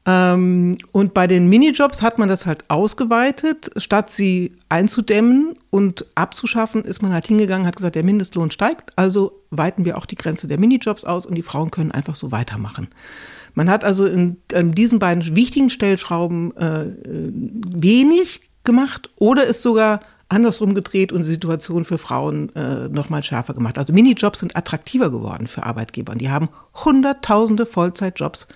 [0.05, 3.71] Ähm, und bei den Minijobs hat man das halt ausgeweitet.
[3.77, 9.39] Statt sie einzudämmen und abzuschaffen, ist man halt hingegangen, hat gesagt, der Mindestlohn steigt, also
[9.49, 12.89] weiten wir auch die Grenze der Minijobs aus und die Frauen können einfach so weitermachen.
[13.53, 20.01] Man hat also in, in diesen beiden wichtigen Stellschrauben äh, wenig gemacht oder ist sogar
[20.27, 23.77] andersrum gedreht und die Situation für Frauen äh, noch mal schärfer gemacht.
[23.77, 26.49] Also Minijobs sind attraktiver geworden für Arbeitgeber und die haben
[26.83, 28.47] hunderttausende Vollzeitjobs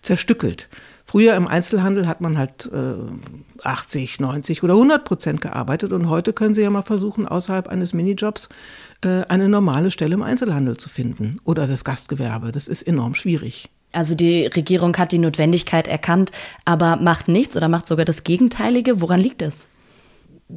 [0.00, 0.68] zerstückelt.
[1.14, 6.32] Früher im Einzelhandel hat man halt äh, 80, 90 oder 100 Prozent gearbeitet und heute
[6.32, 8.48] können Sie ja mal versuchen, außerhalb eines Minijobs
[9.04, 12.50] äh, eine normale Stelle im Einzelhandel zu finden oder das Gastgewerbe.
[12.50, 13.70] Das ist enorm schwierig.
[13.92, 16.32] Also die Regierung hat die Notwendigkeit erkannt,
[16.64, 19.00] aber macht nichts oder macht sogar das Gegenteilige.
[19.00, 19.68] Woran liegt es?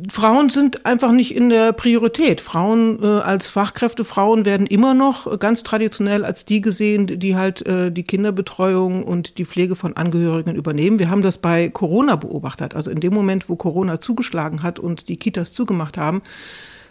[0.10, 2.42] Frauen sind einfach nicht in der Priorität.
[2.42, 7.66] Frauen äh, als Fachkräfte, Frauen werden immer noch ganz traditionell als die gesehen, die halt
[7.66, 11.00] äh, die Kinderbetreuung und die Pflege von Angehörigen übernehmen.
[11.00, 12.76] Wir haben das bei Corona beobachtet.
[12.76, 16.22] Also in dem Moment, wo Corona zugeschlagen hat und die Kitas zugemacht haben,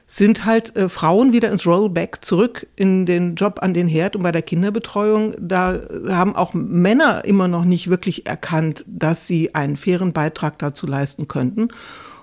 [0.07, 4.23] sind halt äh, Frauen wieder ins Rollback zurück in den Job an den Herd und
[4.23, 5.35] bei der Kinderbetreuung.
[5.39, 10.87] Da haben auch Männer immer noch nicht wirklich erkannt, dass sie einen fairen Beitrag dazu
[10.87, 11.69] leisten könnten.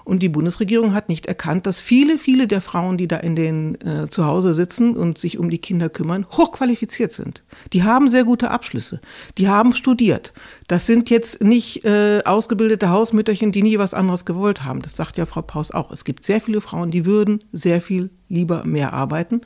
[0.06, 3.76] Und die Bundesregierung hat nicht erkannt, dass viele, viele der Frauen, die da in den
[3.82, 7.44] äh, zu Hause sitzen und sich um die Kinder kümmern, hochqualifiziert sind.
[7.72, 9.00] Die haben sehr gute Abschlüsse.
[9.38, 10.34] Die haben studiert.
[10.68, 14.82] Das sind jetzt nicht äh, ausgebildete Hausmütterchen, die nie was anderes gewollt haben.
[14.82, 15.92] Das sagt ja Frau Paus auch.
[15.92, 19.42] Es gibt sehr viele Frauen, die würden sehr viel lieber mehr arbeiten.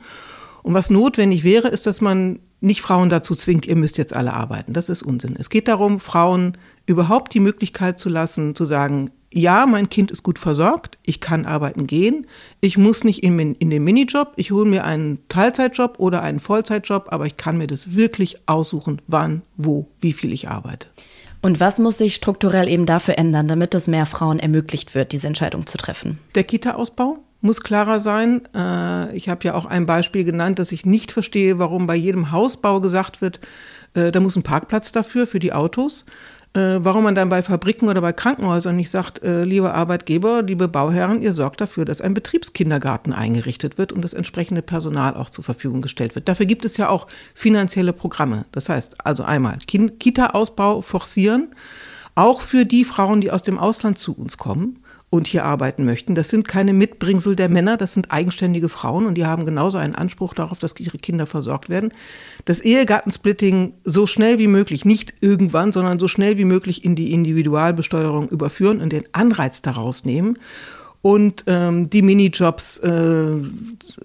[0.62, 4.34] Und was notwendig wäre, ist, dass man nicht Frauen dazu zwingt, ihr müsst jetzt alle
[4.34, 4.72] arbeiten.
[4.72, 5.36] Das ist Unsinn.
[5.38, 10.22] Es geht darum, Frauen überhaupt die Möglichkeit zu lassen, zu sagen, ja, mein Kind ist
[10.22, 12.26] gut versorgt, ich kann arbeiten gehen,
[12.60, 17.08] ich muss nicht in, in den Minijob, ich hole mir einen Teilzeitjob oder einen Vollzeitjob,
[17.10, 20.88] aber ich kann mir das wirklich aussuchen, wann, wo, wie viel ich arbeite.
[21.42, 25.28] Und was muss sich strukturell eben dafür ändern, damit es mehr Frauen ermöglicht wird, diese
[25.28, 26.18] Entscheidung zu treffen?
[26.34, 28.42] Der Kita-Ausbau muss klarer sein.
[28.54, 32.32] Äh, ich habe ja auch ein Beispiel genannt, dass ich nicht verstehe, warum bei jedem
[32.32, 33.40] Hausbau gesagt wird,
[33.94, 36.04] Äh, da muss ein Parkplatz dafür, für die Autos.
[36.58, 40.66] Äh, warum man dann bei Fabriken oder bei Krankenhäusern nicht sagt, äh, liebe Arbeitgeber, liebe
[40.66, 45.44] Bauherren, ihr sorgt dafür, dass ein Betriebskindergarten eingerichtet wird und das entsprechende Personal auch zur
[45.44, 46.28] Verfügung gestellt wird.
[46.28, 48.44] Dafür gibt es ja auch finanzielle Programme.
[48.50, 51.54] Das heißt also einmal Kita-Ausbau forcieren,
[52.16, 54.80] auch für die Frauen, die aus dem Ausland zu uns kommen
[55.10, 56.14] und hier arbeiten möchten.
[56.14, 59.94] Das sind keine Mitbringsel der Männer, das sind eigenständige Frauen und die haben genauso einen
[59.94, 61.92] Anspruch darauf, dass ihre Kinder versorgt werden.
[62.44, 67.12] Das Ehegattensplitting so schnell wie möglich, nicht irgendwann, sondern so schnell wie möglich in die
[67.12, 70.38] Individualbesteuerung überführen und den Anreiz daraus nehmen
[71.00, 73.30] und ähm, die Minijobs äh,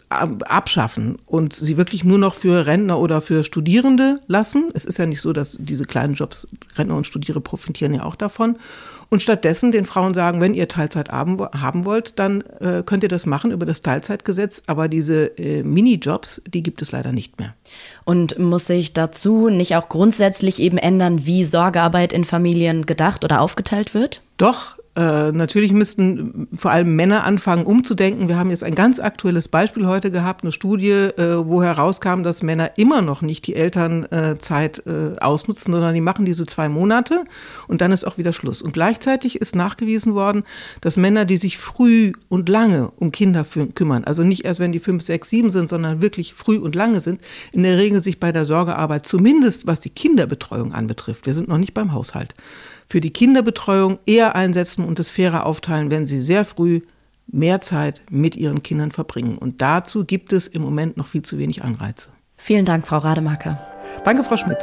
[0.10, 4.70] abschaffen und sie wirklich nur noch für Rentner oder für Studierende lassen.
[4.74, 8.16] Es ist ja nicht so, dass diese kleinen Jobs, Rentner und Studierende profitieren ja auch
[8.16, 8.58] davon
[9.14, 13.09] und stattdessen den Frauen sagen, wenn ihr Teilzeit haben, haben wollt, dann äh, könnt ihr
[13.09, 17.53] das machen über das Teilzeitgesetz, aber diese äh, Minijobs, die gibt es leider nicht mehr.
[18.05, 23.41] Und muss sich dazu nicht auch grundsätzlich eben ändern, wie Sorgearbeit in Familien gedacht oder
[23.41, 24.24] aufgeteilt wird?
[24.38, 28.28] Doch, äh, natürlich müssten vor allem Männer anfangen umzudenken.
[28.28, 32.44] Wir haben jetzt ein ganz aktuelles Beispiel heute gehabt, eine Studie, äh, wo herauskam, dass
[32.44, 37.24] Männer immer noch nicht die Elternzeit äh, ausnutzen, sondern die machen diese zwei Monate
[37.68, 38.62] und dann ist auch wieder Schluss.
[38.62, 40.44] Und gleichzeitig ist nachgewiesen worden,
[40.82, 44.80] dass Männer, die sich früh und lange um Kinder kümmern, also nicht erst wenn die
[44.80, 47.20] fünf, sechs, sieben sind, sondern wirklich früh und lange sind,
[47.52, 51.58] in der Regel sich bei der Sorgearbeit, zumindest was die Kinderbetreuung anbetrifft, wir sind noch
[51.58, 52.36] nicht beim Haushalt,
[52.94, 56.82] für die Kinderbetreuung eher einsetzen und es fairer aufteilen, wenn sie sehr früh
[57.26, 59.39] mehr Zeit mit ihren Kindern verbringen.
[59.39, 62.10] Und dazu gibt es im Moment noch viel zu wenig Anreize.
[62.38, 63.60] Vielen Dank, Frau Rademacher.
[64.04, 64.60] Danke, Frau Schmidt.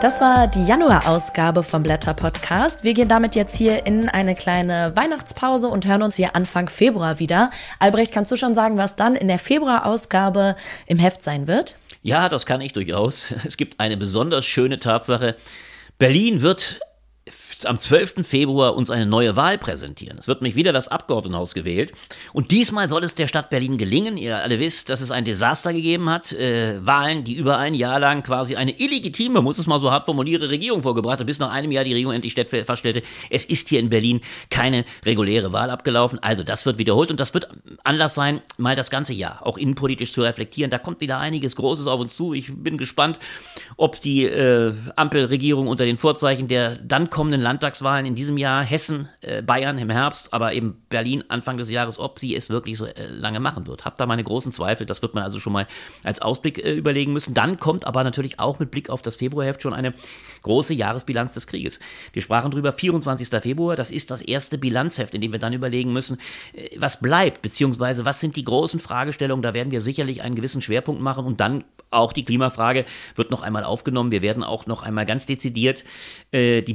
[0.00, 2.82] Das war die Januar-Ausgabe vom Blätter Podcast.
[2.82, 7.20] Wir gehen damit jetzt hier in eine kleine Weihnachtspause und hören uns hier Anfang Februar
[7.20, 7.52] wieder.
[7.78, 11.78] Albrecht, kannst du schon sagen, was dann in der Februar-Ausgabe im Heft sein wird?
[12.06, 13.34] Ja, das kann ich durchaus.
[13.44, 15.34] Es gibt eine besonders schöne Tatsache.
[15.98, 16.78] Berlin wird
[17.64, 18.26] am 12.
[18.26, 20.18] Februar uns eine neue Wahl präsentieren.
[20.18, 21.92] Es wird nämlich wieder das Abgeordnetenhaus gewählt.
[22.32, 24.16] Und diesmal soll es der Stadt Berlin gelingen.
[24.18, 26.32] Ihr alle wisst, dass es ein Desaster gegeben hat.
[26.32, 30.04] Äh, Wahlen, die über ein Jahr lang quasi eine illegitime, muss es mal so hart
[30.04, 33.80] formulieren, Regierung vorgebracht hat, bis nach einem Jahr die Regierung endlich feststellte, es ist hier
[33.80, 36.18] in Berlin keine reguläre Wahl abgelaufen.
[36.20, 37.48] Also das wird wiederholt und das wird
[37.84, 40.70] Anlass sein, mal das ganze Jahr auch innenpolitisch zu reflektieren.
[40.70, 42.34] Da kommt wieder einiges Großes auf uns zu.
[42.34, 43.18] Ich bin gespannt,
[43.76, 49.08] ob die äh, Ampelregierung unter den Vorzeichen der dann kommenden Landtagswahlen in diesem Jahr, Hessen,
[49.20, 52.86] äh, Bayern im Herbst, aber eben Berlin Anfang des Jahres, ob sie es wirklich so
[52.86, 53.84] äh, lange machen wird.
[53.84, 54.84] Hab da meine großen Zweifel.
[54.84, 55.68] Das wird man also schon mal
[56.02, 57.34] als Ausblick äh, überlegen müssen.
[57.34, 59.92] Dann kommt aber natürlich auch mit Blick auf das Februarheft schon eine
[60.42, 61.78] große Jahresbilanz des Krieges.
[62.12, 63.28] Wir sprachen drüber, 24.
[63.40, 66.18] Februar, das ist das erste Bilanzheft, in dem wir dann überlegen müssen,
[66.52, 69.42] äh, was bleibt, beziehungsweise was sind die großen Fragestellungen.
[69.42, 72.84] Da werden wir sicherlich einen gewissen Schwerpunkt machen und dann auch die Klimafrage
[73.14, 74.10] wird noch einmal aufgenommen.
[74.10, 75.84] Wir werden auch noch einmal ganz dezidiert
[76.32, 76.74] äh, die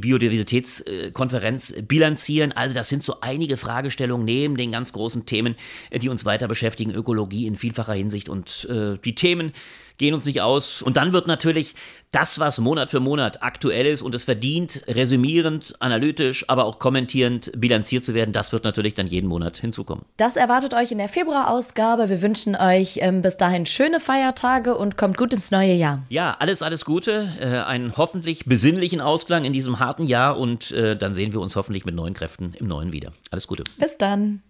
[0.62, 2.52] Biodiversitätskonferenz bilanzieren.
[2.52, 5.56] Also das sind so einige Fragestellungen neben den ganz großen Themen,
[5.90, 6.92] äh, die uns weiter beschäftigen.
[6.92, 9.54] Ökologie in vielfacher Hinsicht und äh, die Themen,
[9.98, 10.82] gehen uns nicht aus.
[10.82, 11.76] Und dann wird natürlich
[12.12, 17.52] das, was Monat für Monat aktuell ist und es verdient, resümierend, analytisch, aber auch kommentierend
[17.56, 20.06] bilanziert zu werden, das wird natürlich dann jeden Monat hinzukommen.
[20.18, 22.10] Das erwartet euch in der Februarausgabe.
[22.10, 26.04] Wir wünschen euch ähm, bis dahin schöne Feiertage und kommt gut ins neue Jahr.
[26.10, 27.30] Ja, alles, alles Gute.
[27.40, 31.56] Äh, einen hoffentlich besinnlichen Ausklang in diesem harten Jahr und äh, dann sehen wir uns
[31.56, 33.14] hoffentlich mit neuen Kräften im neuen wieder.
[33.30, 33.64] Alles Gute.
[33.78, 34.42] Bis dann.